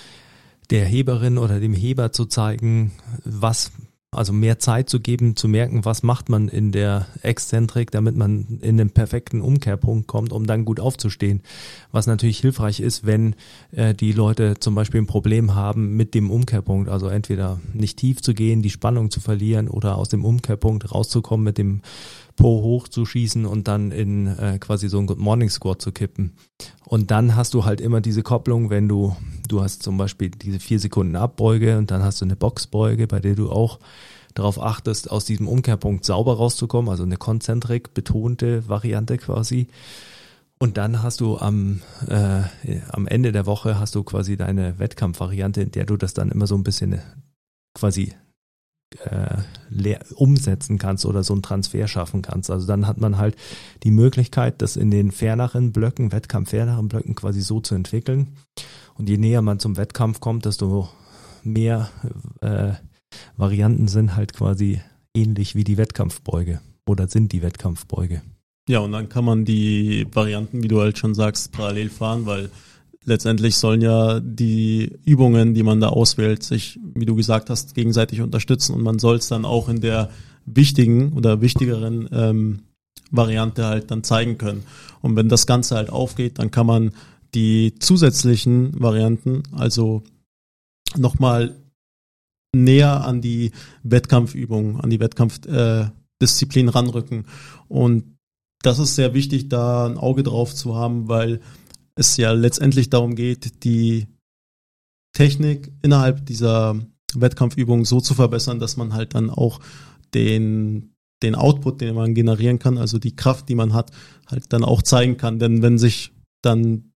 der 0.70 0.84
Heberin 0.84 1.38
oder 1.38 1.60
dem 1.60 1.72
Heber 1.72 2.10
zu 2.10 2.24
zeigen, 2.24 2.90
was 3.24 3.70
also 4.16 4.32
mehr 4.32 4.58
Zeit 4.58 4.88
zu 4.88 5.00
geben, 5.00 5.36
zu 5.36 5.48
merken, 5.48 5.84
was 5.84 6.02
macht 6.02 6.28
man 6.28 6.48
in 6.48 6.72
der 6.72 7.06
Exzentrik, 7.22 7.90
damit 7.90 8.16
man 8.16 8.58
in 8.62 8.76
den 8.76 8.90
perfekten 8.90 9.40
Umkehrpunkt 9.40 10.06
kommt, 10.06 10.32
um 10.32 10.46
dann 10.46 10.64
gut 10.64 10.80
aufzustehen. 10.80 11.42
Was 11.92 12.06
natürlich 12.06 12.38
hilfreich 12.40 12.80
ist, 12.80 13.06
wenn 13.06 13.34
äh, 13.72 13.94
die 13.94 14.12
Leute 14.12 14.58
zum 14.58 14.74
Beispiel 14.74 15.00
ein 15.00 15.06
Problem 15.06 15.54
haben 15.54 15.96
mit 15.96 16.14
dem 16.14 16.30
Umkehrpunkt, 16.30 16.88
also 16.88 17.08
entweder 17.08 17.60
nicht 17.72 17.98
tief 17.98 18.22
zu 18.22 18.34
gehen, 18.34 18.62
die 18.62 18.70
Spannung 18.70 19.10
zu 19.10 19.20
verlieren 19.20 19.68
oder 19.68 19.96
aus 19.96 20.08
dem 20.08 20.24
Umkehrpunkt 20.24 20.92
rauszukommen 20.92 21.44
mit 21.44 21.58
dem 21.58 21.82
Po 22.36 22.62
hochzuschießen 22.62 23.46
und 23.46 23.66
dann 23.66 23.90
in 23.90 24.26
äh, 24.26 24.58
quasi 24.58 24.88
so 24.88 24.98
ein 24.98 25.06
Good 25.06 25.18
Morning 25.18 25.48
Squat 25.50 25.82
zu 25.82 25.90
kippen. 25.90 26.32
Und 26.84 27.10
dann 27.10 27.34
hast 27.34 27.54
du 27.54 27.64
halt 27.64 27.80
immer 27.80 28.00
diese 28.00 28.22
Kopplung, 28.22 28.70
wenn 28.70 28.88
du, 28.88 29.16
du 29.48 29.62
hast 29.62 29.82
zum 29.82 29.96
Beispiel 29.96 30.30
diese 30.30 30.60
vier 30.60 30.78
Sekunden 30.78 31.16
Abbeuge 31.16 31.78
und 31.78 31.90
dann 31.90 32.02
hast 32.02 32.20
du 32.20 32.26
eine 32.26 32.36
Boxbeuge, 32.36 33.06
bei 33.06 33.20
der 33.20 33.34
du 33.34 33.50
auch 33.50 33.80
darauf 34.34 34.60
achtest, 34.60 35.10
aus 35.10 35.24
diesem 35.24 35.48
Umkehrpunkt 35.48 36.04
sauber 36.04 36.36
rauszukommen, 36.36 36.90
also 36.90 37.02
eine 37.02 37.16
Konzentrik 37.16 37.94
betonte 37.94 38.68
Variante 38.68 39.16
quasi. 39.18 39.68
Und 40.58 40.76
dann 40.76 41.02
hast 41.02 41.20
du 41.20 41.38
am, 41.38 41.80
äh, 42.08 42.42
am 42.88 43.06
Ende 43.06 43.32
der 43.32 43.46
Woche 43.46 43.78
hast 43.78 43.94
du 43.94 44.04
quasi 44.04 44.36
deine 44.36 44.78
Wettkampfvariante, 44.78 45.62
in 45.62 45.70
der 45.70 45.84
du 45.84 45.96
das 45.96 46.14
dann 46.14 46.30
immer 46.30 46.46
so 46.46 46.54
ein 46.54 46.62
bisschen 46.62 47.00
quasi 47.74 48.14
äh, 49.04 49.98
umsetzen 50.14 50.78
kannst 50.78 51.06
oder 51.06 51.22
so 51.22 51.32
einen 51.32 51.42
Transfer 51.42 51.88
schaffen 51.88 52.22
kannst. 52.22 52.50
Also 52.50 52.66
dann 52.66 52.86
hat 52.86 52.98
man 52.98 53.18
halt 53.18 53.36
die 53.82 53.90
Möglichkeit, 53.90 54.62
das 54.62 54.76
in 54.76 54.90
den 54.90 55.10
ferneren 55.10 55.72
Blöcken, 55.72 56.12
Wettkampf-ferneren 56.12 56.88
Blöcken 56.88 57.14
quasi 57.14 57.40
so 57.40 57.60
zu 57.60 57.74
entwickeln. 57.74 58.36
Und 58.94 59.08
je 59.08 59.18
näher 59.18 59.42
man 59.42 59.58
zum 59.58 59.76
Wettkampf 59.76 60.20
kommt, 60.20 60.44
desto 60.44 60.88
mehr 61.42 61.90
äh, 62.40 62.72
Varianten 63.36 63.88
sind 63.88 64.16
halt 64.16 64.32
quasi 64.32 64.80
ähnlich 65.14 65.54
wie 65.54 65.64
die 65.64 65.76
Wettkampfbeuge 65.76 66.60
oder 66.86 67.08
sind 67.08 67.32
die 67.32 67.42
Wettkampfbeuge. 67.42 68.22
Ja, 68.68 68.80
und 68.80 68.92
dann 68.92 69.08
kann 69.08 69.24
man 69.24 69.44
die 69.44 70.06
Varianten, 70.12 70.62
wie 70.62 70.68
du 70.68 70.80
halt 70.80 70.98
schon 70.98 71.14
sagst, 71.14 71.52
parallel 71.52 71.88
fahren, 71.88 72.26
weil 72.26 72.50
letztendlich 73.06 73.56
sollen 73.56 73.80
ja 73.80 74.20
die 74.20 74.98
Übungen, 75.04 75.54
die 75.54 75.62
man 75.62 75.80
da 75.80 75.88
auswählt, 75.88 76.42
sich, 76.42 76.78
wie 76.94 77.06
du 77.06 77.14
gesagt 77.14 77.48
hast, 77.48 77.74
gegenseitig 77.74 78.20
unterstützen 78.20 78.74
und 78.74 78.82
man 78.82 78.98
soll 78.98 79.16
es 79.16 79.28
dann 79.28 79.44
auch 79.44 79.68
in 79.68 79.80
der 79.80 80.10
wichtigen 80.44 81.12
oder 81.12 81.40
wichtigeren 81.40 82.08
ähm, 82.12 82.62
Variante 83.10 83.64
halt 83.64 83.90
dann 83.90 84.02
zeigen 84.02 84.38
können. 84.38 84.64
Und 85.00 85.16
wenn 85.16 85.28
das 85.28 85.46
Ganze 85.46 85.76
halt 85.76 85.90
aufgeht, 85.90 86.38
dann 86.38 86.50
kann 86.50 86.66
man 86.66 86.92
die 87.34 87.74
zusätzlichen 87.78 88.80
Varianten, 88.80 89.42
also 89.52 90.02
nochmal 90.96 91.54
näher 92.54 93.04
an 93.04 93.20
die 93.20 93.52
Wettkampfübungen, 93.82 94.80
an 94.80 94.90
die 94.90 95.00
Wettkampfdisziplin 95.00 96.68
äh, 96.68 96.70
ranrücken. 96.70 97.26
Und 97.68 98.16
das 98.62 98.78
ist 98.78 98.96
sehr 98.96 99.14
wichtig, 99.14 99.48
da 99.48 99.86
ein 99.86 99.98
Auge 99.98 100.22
drauf 100.22 100.54
zu 100.54 100.74
haben, 100.74 101.08
weil 101.08 101.40
es 101.96 102.16
ja 102.16 102.32
letztendlich 102.32 102.90
darum 102.90 103.14
geht, 103.14 103.64
die 103.64 104.06
Technik 105.12 105.72
innerhalb 105.82 106.24
dieser 106.26 106.76
Wettkampfübungen 107.14 107.84
so 107.84 108.00
zu 108.00 108.14
verbessern, 108.14 108.58
dass 108.60 108.76
man 108.76 108.92
halt 108.92 109.14
dann 109.14 109.30
auch 109.30 109.60
den 110.14 110.96
den 111.22 111.34
Output, 111.34 111.80
den 111.80 111.94
man 111.94 112.14
generieren 112.14 112.58
kann, 112.58 112.78
also 112.78 112.98
die 112.98 113.16
Kraft, 113.16 113.48
die 113.48 113.54
man 113.54 113.72
hat, 113.72 113.90
halt 114.26 114.52
dann 114.52 114.64
auch 114.64 114.82
zeigen 114.82 115.16
kann. 115.16 115.38
Denn 115.38 115.62
wenn 115.62 115.78
sich 115.78 116.12
dann, 116.42 116.92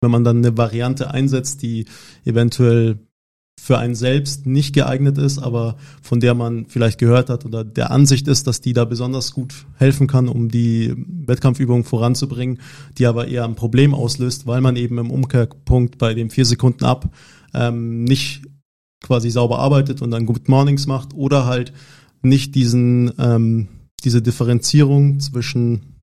wenn 0.00 0.10
man 0.10 0.24
dann 0.24 0.38
eine 0.38 0.56
Variante 0.56 1.10
einsetzt, 1.10 1.62
die 1.62 1.86
eventuell 2.24 2.98
für 3.62 3.78
einen 3.78 3.94
selbst 3.94 4.46
nicht 4.46 4.74
geeignet 4.74 5.18
ist, 5.18 5.38
aber 5.38 5.76
von 6.00 6.18
der 6.18 6.34
man 6.34 6.64
vielleicht 6.66 6.98
gehört 6.98 7.28
hat 7.28 7.44
oder 7.44 7.62
der 7.62 7.90
Ansicht 7.90 8.26
ist, 8.26 8.46
dass 8.46 8.62
die 8.62 8.72
da 8.72 8.86
besonders 8.86 9.32
gut 9.32 9.66
helfen 9.76 10.06
kann, 10.06 10.28
um 10.28 10.48
die 10.48 10.94
Wettkampfübung 10.96 11.84
voranzubringen, 11.84 12.58
die 12.96 13.06
aber 13.06 13.28
eher 13.28 13.44
ein 13.44 13.56
Problem 13.56 13.92
auslöst, 13.92 14.46
weil 14.46 14.62
man 14.62 14.76
eben 14.76 14.96
im 14.96 15.10
Umkehrpunkt 15.10 15.98
bei 15.98 16.14
dem 16.14 16.30
vier 16.30 16.46
Sekunden 16.46 16.84
ab 16.84 17.10
ähm, 17.52 18.04
nicht 18.04 18.42
quasi 19.02 19.28
sauber 19.28 19.58
arbeitet 19.58 20.00
und 20.00 20.10
dann 20.10 20.24
Good 20.24 20.48
Mornings 20.48 20.86
macht 20.86 21.12
oder 21.12 21.44
halt 21.44 21.74
nicht 22.22 22.54
diesen 22.54 23.12
ähm, 23.18 23.68
diese 24.04 24.22
Differenzierung 24.22 25.20
zwischen 25.20 26.00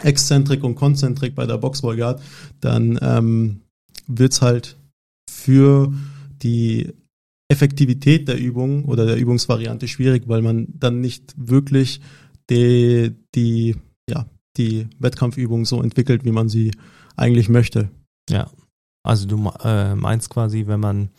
Exzentrik 0.00 0.62
und 0.62 0.76
Konzentrik 0.76 1.34
bei 1.34 1.46
der 1.46 1.58
Boxbeuge 1.58 2.06
hat, 2.06 2.22
dann 2.60 2.96
ähm, 3.02 3.62
wird's 4.06 4.40
halt 4.40 4.76
für 5.28 5.92
die 6.42 6.92
Effektivität 7.48 8.28
der 8.28 8.38
Übung 8.38 8.86
oder 8.86 9.04
der 9.06 9.16
Übungsvariante 9.16 9.86
schwierig, 9.86 10.24
weil 10.26 10.42
man 10.42 10.68
dann 10.68 11.00
nicht 11.00 11.34
wirklich 11.36 12.00
die, 12.50 13.14
die, 13.34 13.76
ja, 14.08 14.26
die 14.56 14.88
Wettkampfübung 14.98 15.64
so 15.64 15.82
entwickelt, 15.82 16.24
wie 16.24 16.32
man 16.32 16.48
sie 16.48 16.72
eigentlich 17.16 17.48
möchte. 17.48 17.90
Ja, 18.30 18.50
also 19.02 19.26
du 19.26 19.50
äh, 19.62 19.94
meinst 19.94 20.30
quasi, 20.30 20.66
wenn 20.66 20.80
man, 20.80 21.10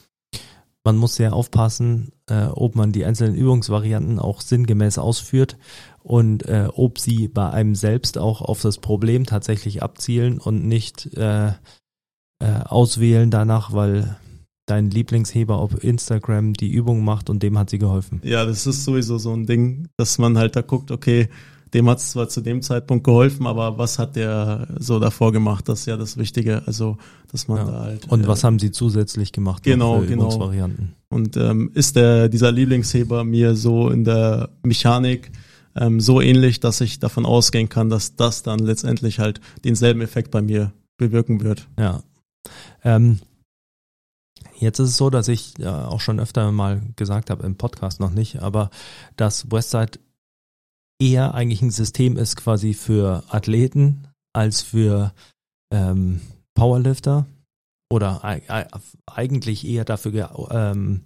man 0.84 0.98
muss 0.98 1.16
sehr 1.16 1.34
aufpassen, 1.34 2.12
äh, 2.30 2.46
ob 2.46 2.76
man 2.76 2.92
die 2.92 3.06
einzelnen 3.06 3.36
Übungsvarianten 3.36 4.20
auch 4.20 4.42
sinngemäß 4.42 4.98
ausführt 4.98 5.58
und 6.02 6.46
äh, 6.48 6.68
ob 6.74 7.00
sie 7.00 7.28
bei 7.28 7.50
einem 7.50 7.76
selbst 7.76 8.18
auch 8.18 8.42
auf 8.42 8.62
das 8.62 8.80
Problem 8.80 9.26
tatsächlich 9.26 9.84
abzielen 9.84 10.40
und 10.40 10.66
nicht 10.66 11.14
äh, 11.16 11.50
äh, 11.50 11.54
auswählen 12.66 13.30
danach, 13.30 13.74
weil 13.74 14.18
dein 14.66 14.90
Lieblingsheber 14.90 15.58
auf 15.58 15.84
Instagram 15.84 16.54
die 16.54 16.72
Übung 16.72 17.04
macht 17.04 17.30
und 17.30 17.44
dem 17.44 17.58
hat 17.58 17.70
sie 17.70 17.80
geholfen. 17.80 18.22
Ja, 18.24 18.46
das 18.46 18.66
ist 18.66 18.86
sowieso 18.86 19.18
so 19.18 19.34
ein 19.34 19.46
Ding, 19.46 19.88
dass 19.98 20.18
man 20.18 20.38
halt 20.38 20.56
da 20.56 20.62
guckt, 20.62 20.92
okay, 20.92 21.28
dem 21.74 21.90
hat 21.90 21.98
es 21.98 22.12
zwar 22.12 22.30
zu 22.30 22.42
dem 22.42 22.62
Zeitpunkt 22.62 23.04
geholfen, 23.04 23.48
aber 23.48 23.78
was 23.80 23.98
hat 23.98 24.16
der 24.16 24.68
so 24.80 25.00
davor 25.00 25.32
gemacht? 25.32 25.68
Das 25.68 25.82
ist 25.82 25.86
ja 25.88 25.98
das 25.98 26.18
Wichtige. 26.18 26.62
Also, 26.68 26.98
dass 27.32 27.48
man 27.48 27.58
Ja. 27.58 27.66
da 27.66 27.80
halt. 27.82 28.08
Und 28.10 28.26
äh, 28.26 28.28
was 28.28 28.44
haben 28.44 28.60
sie 28.60 28.72
zusätzlich 28.72 29.32
gemacht? 29.32 29.64
Genau, 29.64 30.02
für 30.02 30.06
genau. 30.08 30.52
Und 31.10 31.36
ähm, 31.36 31.72
ist 31.74 31.96
der 31.96 32.30
dieser 32.30 32.52
Lieblingsheber 32.52 33.24
mir 33.24 33.56
so 33.56 33.90
in 33.90 34.04
der 34.04 34.50
Mechanik 34.62 35.32
ähm, 35.76 36.00
so 36.00 36.22
ähnlich, 36.22 36.60
dass 36.60 36.80
ich 36.80 37.00
davon 37.00 37.26
ausgehen 37.26 37.70
kann, 37.70 37.90
dass 37.90 38.16
das 38.16 38.44
dann 38.44 38.60
letztendlich 38.60 39.18
halt 39.20 39.42
denselben 39.64 40.02
Effekt 40.02 40.30
bei 40.30 40.44
mir 40.44 40.72
bewirken 40.98 41.42
wird. 41.44 41.68
Ja. 41.80 42.04
Ähm, 42.84 43.18
jetzt 44.64 44.80
ist 44.80 44.90
es 44.90 44.98
so, 44.98 45.10
dass 45.10 45.28
ich 45.28 45.60
äh, 45.60 45.68
auch 45.68 46.00
schon 46.02 46.20
öfter 46.20 46.52
mal 46.52 46.82
gesagt 46.96 47.30
habe, 47.30 47.46
im 47.46 47.56
Podcast 47.56 48.00
noch 48.00 48.12
nicht, 48.12 48.42
aber 48.42 48.70
dass 49.16 49.52
Westside 49.52 50.00
eher 51.00 51.34
eigentlich 51.34 51.62
ein 51.62 51.72
System 51.72 52.18
ist 52.18 52.36
quasi 52.38 52.74
für 52.74 53.24
Athleten 53.30 54.08
als 54.34 54.62
für 54.62 55.14
ähm, 55.72 56.22
Powerlifter 56.56 57.26
oder 57.92 58.24
ei- 58.24 58.68
eigentlich 59.06 59.68
eher 59.68 59.86
dafür 59.86 60.48
ähm, 60.52 61.02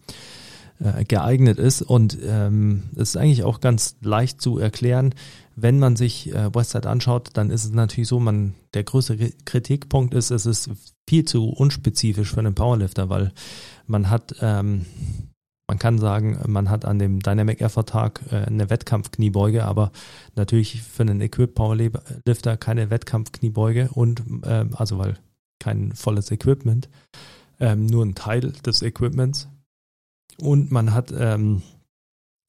äh, 0.80 1.04
geeignet 1.06 1.60
ist. 1.60 1.82
Und 1.82 2.18
ähm, 2.24 2.84
ist 2.96 3.18
eigentlich 3.18 3.44
auch 3.44 3.60
ganz 3.60 3.96
leicht 4.02 4.42
zu 4.42 4.58
erklären, 4.60 5.14
wenn 5.56 5.80
man 5.80 5.96
sich 5.96 6.32
äh, 6.34 6.54
Westside 6.54 6.88
anschaut, 6.88 7.32
dann 7.34 7.50
ist 7.50 7.66
es 7.66 7.72
natürlich 7.72 8.08
so, 8.08 8.20
man 8.20 8.54
der 8.76 8.84
größte 8.84 9.16
Ri- 9.16 9.34
Kritikpunkt 9.44 10.14
ist, 10.14 10.30
es 10.30 10.46
ist 10.46 10.70
viel 11.10 11.26
zu 11.26 11.50
unspezifisch 11.50 12.32
für 12.32 12.40
einen 12.40 12.54
Powerlifter, 12.54 13.10
weil 13.10 13.32
man 13.88 14.12
hat, 14.12 14.36
ähm, 14.42 14.86
man 15.68 15.80
kann 15.80 15.98
sagen, 15.98 16.38
man 16.48 16.70
hat 16.70 16.86
an 16.86 17.00
dem 17.00 17.22
Dynamic 17.22 17.60
Effort 17.62 17.86
Tag 17.86 18.22
äh, 18.32 18.36
eine 18.36 18.70
Wettkampfkniebeuge, 18.70 19.66
aber 19.66 19.92
natürlich 20.36 20.84
für 20.84 21.02
einen 21.02 21.22
Equip 21.22 21.56
Powerlifter 21.56 22.56
keine 22.58 22.92
Wettkampfkniebeuge 22.92 23.90
und 23.94 24.22
ähm, 24.46 24.70
also 24.76 25.00
weil 25.00 25.18
kein 25.60 25.94
volles 25.94 26.30
Equipment, 26.30 26.88
ähm, 27.60 27.88
nur 27.88 28.06
ein 28.06 28.14
Teil 28.14 28.54
des 28.64 28.84
Equipments 28.84 29.50
und 30.40 30.72
man 30.72 30.94
hat 30.94 31.14
ähm, 31.18 31.62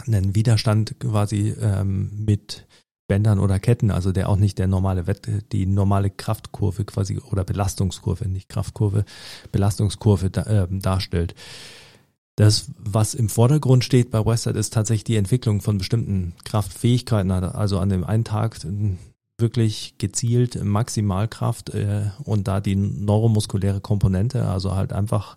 einen 0.06 0.34
Widerstand 0.34 1.00
quasi 1.00 1.54
ähm, 1.60 2.24
mit 2.24 2.66
Bändern 3.08 3.40
oder 3.40 3.58
Ketten, 3.58 3.90
also 3.90 4.12
der 4.12 4.28
auch 4.28 4.36
nicht 4.36 4.58
der 4.58 4.66
normale 4.66 5.06
Wett, 5.06 5.26
die 5.52 5.66
normale 5.66 6.10
Kraftkurve 6.10 6.84
quasi 6.84 7.18
oder 7.18 7.42
Belastungskurve, 7.42 8.28
nicht 8.28 8.48
Kraftkurve, 8.48 9.04
Belastungskurve 9.50 10.30
da, 10.30 10.46
ähm, 10.46 10.80
darstellt. 10.80 11.34
Das, 12.36 12.70
was 12.78 13.14
im 13.14 13.28
Vordergrund 13.28 13.82
steht 13.82 14.12
bei 14.12 14.24
Westside, 14.24 14.58
ist 14.58 14.72
tatsächlich 14.72 15.04
die 15.04 15.16
Entwicklung 15.16 15.60
von 15.60 15.78
bestimmten 15.78 16.34
Kraftfähigkeiten. 16.44 17.32
Also 17.32 17.80
an 17.80 17.88
dem 17.88 18.04
einen 18.04 18.22
Tag 18.22 18.62
äh, 18.64 18.96
wirklich 19.38 19.94
gezielt 19.98 20.62
Maximalkraft 20.62 21.70
äh, 21.70 22.10
und 22.24 22.48
da 22.48 22.60
die 22.60 22.74
neuromuskuläre 22.74 23.80
Komponente, 23.80 24.46
also 24.46 24.74
halt 24.74 24.92
einfach 24.92 25.36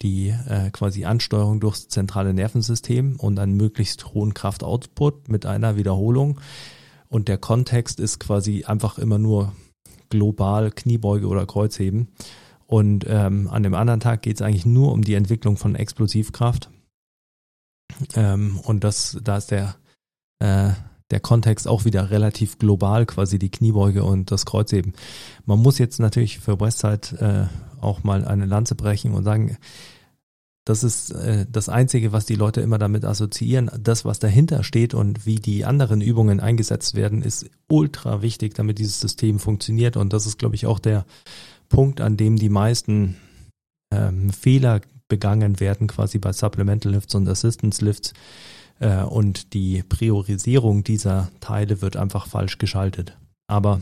die 0.00 0.34
äh, 0.48 0.70
quasi 0.70 1.04
Ansteuerung 1.04 1.60
durchs 1.60 1.88
zentrale 1.88 2.32
Nervensystem 2.32 3.16
und 3.16 3.38
einen 3.38 3.56
möglichst 3.56 4.14
hohen 4.14 4.34
Kraftoutput 4.34 5.28
mit 5.28 5.44
einer 5.44 5.76
Wiederholung. 5.76 6.40
Und 7.08 7.28
der 7.28 7.36
Kontext 7.36 8.00
ist 8.00 8.20
quasi 8.20 8.64
einfach 8.64 8.98
immer 8.98 9.18
nur 9.18 9.52
global 10.08 10.70
Kniebeuge 10.70 11.26
oder 11.26 11.44
Kreuzheben. 11.44 12.08
Und 12.66 13.04
ähm, 13.06 13.48
an 13.48 13.62
dem 13.62 13.74
anderen 13.74 14.00
Tag 14.00 14.22
geht 14.22 14.36
es 14.36 14.42
eigentlich 14.42 14.64
nur 14.64 14.92
um 14.92 15.02
die 15.02 15.14
Entwicklung 15.14 15.58
von 15.58 15.74
Explosivkraft. 15.74 16.70
Ähm, 18.14 18.58
und 18.60 18.82
das, 18.82 19.18
da 19.22 19.36
ist 19.36 19.50
der, 19.50 19.76
äh, 20.38 20.70
der 21.12 21.20
Kontext 21.20 21.68
auch 21.68 21.84
wieder 21.84 22.10
relativ 22.10 22.58
global, 22.58 23.06
quasi 23.06 23.38
die 23.38 23.50
Kniebeuge 23.50 24.02
und 24.02 24.32
das 24.32 24.46
Kreuzheben. 24.46 24.94
Man 25.44 25.60
muss 25.60 25.78
jetzt 25.78 26.00
natürlich 26.00 26.40
für 26.40 26.58
Westside 26.58 27.48
äh, 27.50 27.82
auch 27.82 28.02
mal 28.02 28.24
eine 28.24 28.46
Lanze 28.46 28.74
brechen 28.74 29.14
und 29.14 29.22
sagen, 29.22 29.58
das 30.64 30.84
ist 30.84 31.10
äh, 31.10 31.44
das 31.50 31.68
Einzige, 31.68 32.12
was 32.12 32.24
die 32.24 32.34
Leute 32.34 32.60
immer 32.60 32.78
damit 32.78 33.04
assoziieren. 33.04 33.70
Das, 33.78 34.04
was 34.04 34.20
dahinter 34.20 34.64
steht 34.64 34.94
und 34.94 35.26
wie 35.26 35.36
die 35.36 35.64
anderen 35.64 36.00
Übungen 36.00 36.40
eingesetzt 36.40 36.94
werden, 36.94 37.22
ist 37.22 37.50
ultra 37.68 38.22
wichtig, 38.22 38.54
damit 38.54 38.78
dieses 38.78 39.00
System 39.00 39.38
funktioniert. 39.38 39.96
Und 39.96 40.12
das 40.12 40.26
ist, 40.26 40.38
glaube 40.38 40.54
ich, 40.54 40.66
auch 40.66 40.78
der 40.78 41.04
Punkt, 41.68 42.00
an 42.00 42.16
dem 42.16 42.36
die 42.36 42.48
meisten 42.48 43.16
ähm, 43.92 44.30
Fehler 44.30 44.80
begangen 45.08 45.60
werden, 45.60 45.88
quasi 45.88 46.18
bei 46.18 46.32
Supplemental 46.32 46.92
Lifts 46.92 47.14
und 47.14 47.28
Assistance 47.28 47.84
Lifts. 47.84 48.14
Äh, 48.82 49.04
und 49.04 49.54
die 49.54 49.82
Priorisierung 49.82 50.84
dieser 50.84 51.30
Teile 51.40 51.80
wird 51.80 51.96
einfach 51.96 52.26
falsch 52.26 52.58
geschaltet. 52.58 53.16
Aber 53.46 53.80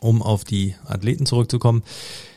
um 0.00 0.20
auf 0.20 0.44
die 0.44 0.74
Athleten 0.84 1.26
zurückzukommen, 1.26 1.82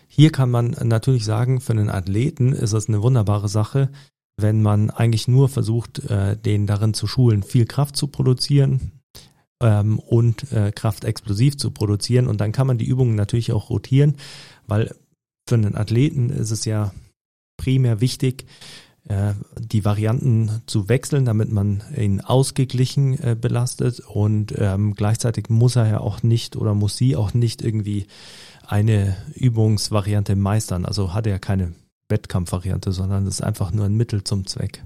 hier 0.08 0.32
kann 0.32 0.52
man 0.52 0.76
natürlich 0.84 1.26
sagen, 1.26 1.60
für 1.60 1.74
einen 1.74 1.90
Athleten 1.90 2.54
ist 2.54 2.74
das 2.74 2.88
eine 2.88 3.02
wunderbare 3.02 3.50
Sache, 3.50 3.90
wenn 4.38 4.62
man 4.62 4.90
eigentlich 4.90 5.28
nur 5.28 5.50
versucht, 5.50 6.00
äh, 6.10 6.38
den 6.38 6.68
darin 6.68 6.94
zu 6.94 7.08
schulen, 7.08 7.44
viel 7.44 7.66
Kraft 7.66 7.96
zu 7.96 8.08
produzieren 8.08 8.92
ähm, 9.62 10.00
und 10.00 10.52
äh, 10.52 10.72
Kraft 10.72 11.06
explosiv 11.06 11.58
zu 11.58 11.72
produzieren. 11.72 12.28
Und 12.28 12.40
dann 12.40 12.52
kann 12.52 12.68
man 12.68 12.78
die 12.78 12.88
Übungen 12.88 13.16
natürlich 13.16 13.52
auch 13.52 13.70
rotieren, 13.70 14.16
weil 14.68 14.96
für 15.48 15.56
einen 15.56 15.76
Athleten 15.76 16.30
ist 16.30 16.52
es 16.52 16.66
ja 16.66 16.94
primär 17.58 18.00
wichtig, 18.00 18.46
die 19.06 19.84
Varianten 19.84 20.62
zu 20.68 20.88
wechseln, 20.88 21.26
damit 21.26 21.52
man 21.52 21.84
ihn 21.98 22.22
ausgeglichen 22.22 23.20
äh, 23.20 23.36
belastet 23.40 24.00
und 24.00 24.54
ähm, 24.58 24.94
gleichzeitig 24.94 25.50
muss 25.50 25.76
er 25.76 25.88
ja 25.88 26.00
auch 26.00 26.22
nicht 26.22 26.56
oder 26.56 26.76
muss 26.76 26.98
sie 26.98 27.16
auch 27.16 27.34
nicht 27.34 27.64
irgendwie 27.64 28.06
eine 28.66 29.18
Übungsvariante 29.34 30.36
meistern. 30.36 30.86
Also 30.86 31.14
hat 31.14 31.28
er 31.28 31.40
keine 31.40 31.74
Wettkampfvariante, 32.10 32.92
sondern 32.92 33.26
ist 33.26 33.44
einfach 33.44 33.72
nur 33.72 33.86
ein 33.86 33.98
Mittel 33.98 34.24
zum 34.24 34.46
Zweck. 34.46 34.84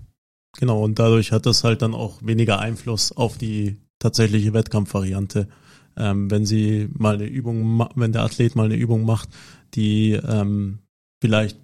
Genau, 0.58 0.82
und 0.84 0.97
dadurch 0.97 1.32
hat 1.32 1.45
das 1.45 1.63
halt 1.63 1.82
dann 1.82 1.93
auch 1.93 2.19
weniger 2.21 2.60
Einfluss 2.60 3.12
auf 3.12 3.38
die 3.38 3.78
tatsächliche 3.99 4.54
Wettkampfvariante. 4.54 5.49
Ähm, 5.97 6.32
wenn 6.32 6.45
sie 6.45 6.89
mal 6.93 7.15
eine 7.15 7.25
Übung, 7.25 7.88
wenn 7.95 8.12
der 8.12 8.23
Athlet 8.23 8.56
mal 8.56 8.65
eine 8.65 8.75
Übung 8.75 9.06
macht, 9.06 9.30
die 9.73 10.13
ähm, 10.13 10.80
vielleicht 11.21 11.60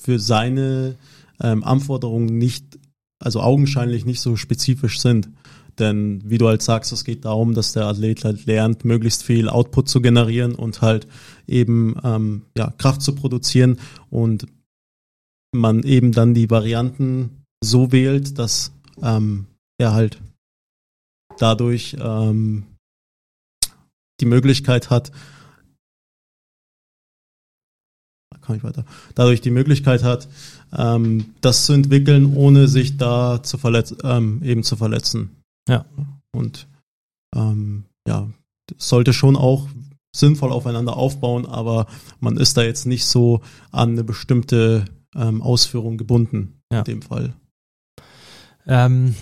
für 0.00 0.18
seine 0.18 0.96
ähm, 1.40 1.64
Anforderungen 1.64 2.38
nicht, 2.38 2.78
also 3.18 3.40
augenscheinlich 3.40 4.04
nicht 4.04 4.20
so 4.20 4.36
spezifisch 4.36 5.00
sind. 5.00 5.28
Denn 5.78 6.22
wie 6.24 6.38
du 6.38 6.48
halt 6.48 6.62
sagst, 6.62 6.92
es 6.92 7.04
geht 7.04 7.24
darum, 7.24 7.54
dass 7.54 7.72
der 7.72 7.86
Athlet 7.86 8.24
halt 8.24 8.44
lernt, 8.46 8.84
möglichst 8.84 9.22
viel 9.22 9.48
Output 9.48 9.88
zu 9.88 10.02
generieren 10.02 10.54
und 10.54 10.82
halt 10.82 11.06
eben 11.46 11.96
ähm, 12.04 12.42
ja, 12.56 12.72
Kraft 12.76 13.00
zu 13.02 13.14
produzieren. 13.14 13.78
Und 14.10 14.46
man 15.54 15.82
eben 15.82 16.12
dann 16.12 16.34
die 16.34 16.50
Varianten 16.50 17.42
so 17.62 17.92
wählt, 17.92 18.38
dass 18.38 18.72
ähm, 19.02 19.46
er 19.78 19.92
halt 19.92 20.20
dadurch 21.38 21.96
ähm, 22.00 22.64
die 24.20 24.26
Möglichkeit 24.26 24.90
hat, 24.90 25.10
kann 28.42 28.56
ich 28.56 28.64
weiter, 28.64 28.84
dadurch 29.14 29.40
die 29.40 29.50
Möglichkeit 29.50 30.02
hat, 30.02 30.28
ähm, 30.76 31.34
das 31.40 31.66
zu 31.66 31.72
entwickeln, 31.72 32.34
ohne 32.34 32.68
sich 32.68 32.96
da 32.96 33.42
zu 33.42 33.58
verletzen, 33.58 33.98
ähm, 34.04 34.42
eben 34.42 34.62
zu 34.62 34.76
verletzen. 34.76 35.30
Ja. 35.68 35.84
Und 36.34 36.66
ähm, 37.34 37.84
ja, 38.06 38.28
sollte 38.76 39.12
schon 39.12 39.36
auch 39.36 39.68
sinnvoll 40.14 40.52
aufeinander 40.52 40.96
aufbauen, 40.96 41.46
aber 41.46 41.86
man 42.20 42.36
ist 42.36 42.56
da 42.56 42.62
jetzt 42.62 42.86
nicht 42.86 43.06
so 43.06 43.40
an 43.70 43.90
eine 43.90 44.04
bestimmte 44.04 44.84
ähm, 45.14 45.40
Ausführung 45.40 45.96
gebunden 45.96 46.60
Ja. 46.72 46.80
in 46.80 46.84
dem 46.84 47.02
Fall. 47.02 47.34
Ähm, 48.66 49.14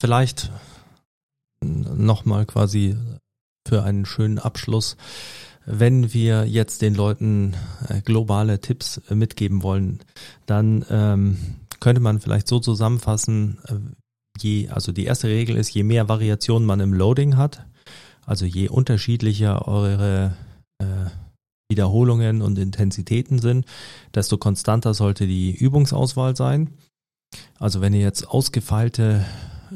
vielleicht 0.00 0.50
nochmal 1.62 2.44
quasi 2.46 2.96
für 3.66 3.82
einen 3.82 4.04
schönen 4.04 4.38
Abschluss. 4.38 4.96
Wenn 5.64 6.12
wir 6.12 6.46
jetzt 6.46 6.82
den 6.82 6.94
Leuten 6.94 7.54
äh, 7.88 8.00
globale 8.00 8.60
Tipps 8.60 9.00
äh, 9.08 9.14
mitgeben 9.14 9.62
wollen, 9.62 10.00
dann 10.46 10.84
ähm, 10.90 11.38
könnte 11.80 12.00
man 12.00 12.20
vielleicht 12.20 12.48
so 12.48 12.58
zusammenfassen, 12.58 13.58
äh, 13.68 13.74
je, 14.40 14.68
also 14.70 14.92
die 14.92 15.04
erste 15.04 15.28
Regel 15.28 15.56
ist, 15.56 15.70
je 15.70 15.84
mehr 15.84 16.08
Variationen 16.08 16.66
man 16.66 16.80
im 16.80 16.92
Loading 16.92 17.36
hat, 17.36 17.64
also 18.26 18.44
je 18.44 18.68
unterschiedlicher 18.68 19.68
eure 19.68 20.36
äh, 20.78 20.84
Wiederholungen 21.70 22.42
und 22.42 22.58
Intensitäten 22.58 23.38
sind, 23.38 23.66
desto 24.14 24.36
konstanter 24.36 24.94
sollte 24.94 25.26
die 25.26 25.54
Übungsauswahl 25.54 26.36
sein. 26.36 26.70
Also 27.58 27.80
wenn 27.80 27.94
ihr 27.94 28.02
jetzt 28.02 28.28
ausgefeilte, 28.28 29.24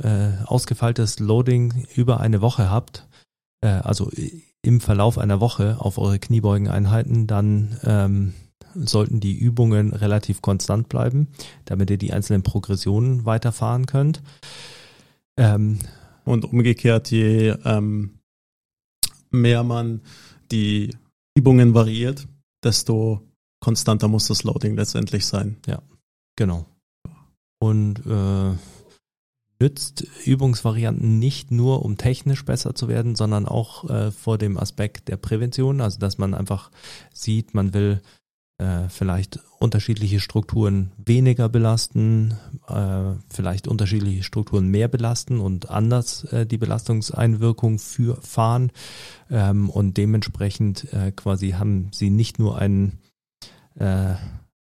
äh, 0.03 0.31
ausgefeiltes 0.45 1.21
Loading 1.21 1.87
über 1.95 2.21
eine 2.21 2.41
Woche 2.43 2.71
habt, 2.71 3.07
äh, 3.63 3.69
also 3.69 4.11
im 4.67 4.81
Verlauf 4.81 5.19
einer 5.19 5.41
Woche 5.41 5.77
auf 5.79 5.99
eure 5.99 6.19
Kniebeugeneinheiten, 6.19 7.27
dann 7.27 7.79
ähm, 7.85 8.35
sollten 8.75 9.21
die 9.21 9.37
Übungen 9.39 9.93
relativ 9.93 10.43
konstant 10.43 10.89
bleiben, 10.89 11.29
damit 11.65 11.91
ihr 11.91 11.99
die 11.99 12.13
einzelnen 12.13 12.43
Progressionen 12.43 13.25
weiterfahren 13.25 13.87
könnt. 13.87 14.23
Ähm, 15.39 15.79
Und 16.25 16.45
umgekehrt, 16.45 17.13
je 17.13 17.55
ähm, 17.65 18.19
mehr 19.31 19.63
man 19.63 20.01
die 20.51 20.91
Übungen 21.37 21.73
variiert, 21.73 22.27
desto 22.65 23.21
konstanter 23.61 24.09
muss 24.09 24.27
das 24.27 24.43
Loading 24.43 24.75
letztendlich 24.75 25.25
sein. 25.25 25.57
Genau. 26.37 26.67
Und 27.61 28.05
äh, 28.07 28.53
nützt 29.59 30.07
Übungsvarianten 30.25 31.19
nicht 31.19 31.51
nur, 31.51 31.85
um 31.85 31.97
technisch 31.97 32.45
besser 32.45 32.75
zu 32.75 32.89
werden, 32.89 33.17
sondern 33.17 33.47
auch 33.47 33.89
äh, 33.89 34.11
vor 34.11 34.39
dem 34.39 34.59
Aspekt 34.59 35.09
der 35.09 35.17
Prävention, 35.17 35.81
also 35.81 35.99
dass 35.99 36.19
man 36.19 36.35
einfach 36.35 36.71
sieht, 37.13 37.55
man 37.55 37.73
will 37.73 38.03
äh, 38.59 38.89
vielleicht 38.89 39.41
unterschiedliche 39.59 40.21
Strukturen 40.21 40.93
weniger 40.97 41.49
belasten, 41.49 42.35
äh, 42.69 43.15
vielleicht 43.29 43.69
unterschiedliche 43.69 44.23
Strukturen 44.23 44.69
mehr 44.69 44.89
belasten 44.89 45.41
und 45.41 45.71
anders 45.71 46.25
äh, 46.25 46.47
die 46.47 46.59
Belastungseinwirkung 46.59 47.79
für 47.79 48.17
fahren. 48.23 48.73
Ähm, 49.31 49.69
und 49.71 49.97
dementsprechend 49.97 50.93
äh, 50.93 51.13
quasi 51.13 51.51
haben 51.51 51.89
sie 51.93 52.11
nicht 52.11 52.39
nur 52.39 52.59
einen 52.59 52.99
äh, 53.75 54.15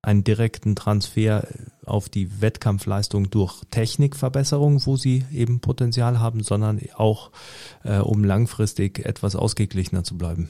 einen 0.05 0.23
direkten 0.23 0.75
Transfer 0.75 1.47
auf 1.85 2.09
die 2.09 2.39
Wettkampfleistung 2.41 3.29
durch 3.29 3.63
Technikverbesserung, 3.71 4.85
wo 4.85 4.97
sie 4.97 5.25
eben 5.31 5.59
Potenzial 5.59 6.19
haben, 6.19 6.43
sondern 6.43 6.79
auch 6.95 7.31
äh, 7.83 7.97
um 7.97 8.23
langfristig 8.23 8.99
etwas 8.99 9.35
ausgeglichener 9.35 10.03
zu 10.03 10.17
bleiben. 10.17 10.49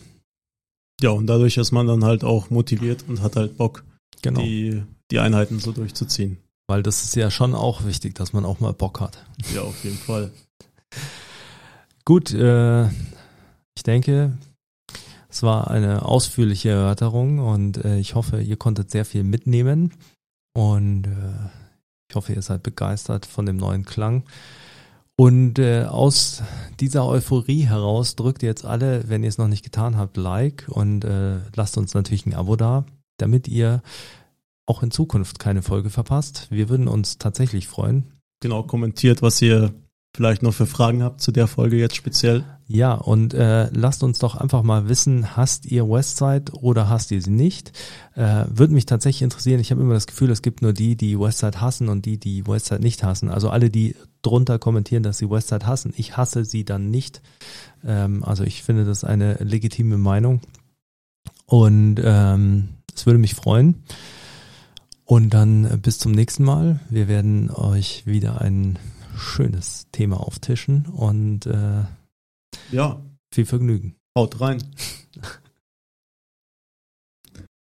Ja, 1.01 1.11
und 1.11 1.27
dadurch 1.27 1.57
ist 1.57 1.71
man 1.71 1.87
dann 1.87 2.03
halt 2.03 2.23
auch 2.23 2.49
motiviert 2.49 3.05
und 3.07 3.21
hat 3.21 3.35
halt 3.35 3.57
Bock, 3.57 3.83
Genau. 4.21 4.41
die, 4.41 4.83
die 5.11 5.19
Einheiten 5.19 5.59
so 5.59 5.71
durchzuziehen. 5.71 6.37
Weil 6.67 6.83
das 6.83 7.03
ist 7.03 7.15
ja 7.15 7.29
schon 7.29 7.53
auch 7.53 7.85
wichtig, 7.85 8.15
dass 8.15 8.33
man 8.33 8.43
auch 8.43 8.59
mal 8.59 8.73
Bock 8.73 8.99
hat. 8.99 9.23
Ja, 9.53 9.61
auf 9.61 9.83
jeden 9.83 9.97
Fall. 9.97 10.31
Gut, 12.05 12.33
äh, 12.33 12.85
ich 12.87 13.83
denke, 13.85 14.37
es 15.35 15.43
war 15.43 15.69
eine 15.69 16.05
ausführliche 16.05 16.69
Erörterung 16.69 17.39
und 17.39 17.83
äh, 17.83 17.97
ich 17.97 18.15
hoffe, 18.15 18.39
ihr 18.39 18.55
konntet 18.55 18.89
sehr 18.89 19.03
viel 19.03 19.25
mitnehmen 19.25 19.93
und 20.53 21.07
äh, 21.07 21.49
ich 22.09 22.15
hoffe, 22.15 22.31
ihr 22.31 22.41
seid 22.41 22.63
begeistert 22.63 23.25
von 23.25 23.45
dem 23.45 23.57
neuen 23.57 23.83
Klang. 23.83 24.23
Und 25.17 25.59
äh, 25.59 25.83
aus 25.83 26.41
dieser 26.79 27.05
Euphorie 27.05 27.63
heraus 27.63 28.15
drückt 28.15 28.43
jetzt 28.43 28.63
alle, 28.63 29.09
wenn 29.09 29.23
ihr 29.23 29.29
es 29.29 29.37
noch 29.37 29.49
nicht 29.49 29.65
getan 29.65 29.97
habt, 29.97 30.15
Like 30.15 30.67
und 30.69 31.03
äh, 31.03 31.39
lasst 31.53 31.77
uns 31.77 31.93
natürlich 31.93 32.25
ein 32.25 32.33
Abo 32.33 32.55
da, 32.55 32.85
damit 33.17 33.49
ihr 33.49 33.81
auch 34.65 34.83
in 34.83 34.91
Zukunft 34.91 35.37
keine 35.37 35.63
Folge 35.63 35.89
verpasst. 35.89 36.47
Wir 36.49 36.69
würden 36.69 36.87
uns 36.87 37.17
tatsächlich 37.17 37.67
freuen. 37.67 38.05
Genau, 38.39 38.63
kommentiert, 38.63 39.21
was 39.21 39.41
ihr 39.41 39.73
vielleicht 40.15 40.43
noch 40.43 40.53
für 40.53 40.65
Fragen 40.65 41.03
habt 41.03 41.21
zu 41.21 41.31
der 41.31 41.47
Folge 41.47 41.77
jetzt 41.77 41.95
speziell. 41.95 42.43
Ja, 42.67 42.93
und 42.93 43.33
äh, 43.33 43.69
lasst 43.71 44.01
uns 44.01 44.17
doch 44.17 44.35
einfach 44.35 44.63
mal 44.63 44.89
wissen, 44.89 45.35
hasst 45.37 45.67
ihr 45.67 45.87
Westside 45.87 46.51
oder 46.53 46.89
hasst 46.89 47.11
ihr 47.11 47.21
sie 47.21 47.29
nicht? 47.29 47.73
Äh, 48.15 48.45
Würde 48.49 48.73
mich 48.73 48.87
tatsächlich 48.87 49.21
interessieren. 49.21 49.59
Ich 49.59 49.69
habe 49.69 49.81
immer 49.81 49.93
das 49.93 50.07
Gefühl, 50.07 50.31
es 50.31 50.41
gibt 50.41 50.63
nur 50.63 50.73
die, 50.73 50.95
die 50.95 51.19
Westside 51.19 51.61
hassen 51.61 51.89
und 51.89 52.05
die, 52.05 52.17
die 52.17 52.47
Westside 52.47 52.81
nicht 52.81 53.03
hassen. 53.03 53.29
Also 53.29 53.49
alle, 53.49 53.69
die 53.69 53.95
drunter 54.23 54.57
kommentieren, 54.57 55.03
dass 55.03 55.19
sie 55.19 55.29
Westside 55.29 55.67
hassen. 55.67 55.93
Ich 55.95 56.17
hasse 56.17 56.43
sie 56.43 56.65
dann 56.65 56.89
nicht. 56.89 57.21
Ähm, 57.85 58.23
also 58.23 58.43
ich 58.43 58.63
finde 58.63 58.85
das 58.85 59.03
eine 59.03 59.35
legitime 59.35 59.97
Meinung. 59.97 60.41
Und 61.45 62.01
ähm, 62.03 62.69
es 62.95 63.05
würde 63.05 63.19
mich 63.19 63.35
freuen. 63.35 63.83
Und 65.03 65.35
dann 65.35 65.65
äh, 65.65 65.77
bis 65.77 65.99
zum 65.99 66.13
nächsten 66.13 66.43
Mal. 66.43 66.79
Wir 66.89 67.07
werden 67.07 67.51
euch 67.51 68.07
wieder 68.07 68.41
ein 68.41 68.79
schönes 69.15 69.87
Thema 69.91 70.19
auftischen 70.19 70.85
und 70.87 71.45
äh, 71.45 71.83
Ja, 72.71 73.01
viel 73.33 73.45
Vergnügen. 73.45 73.95
haut 74.17 74.39
rein. 74.41 74.61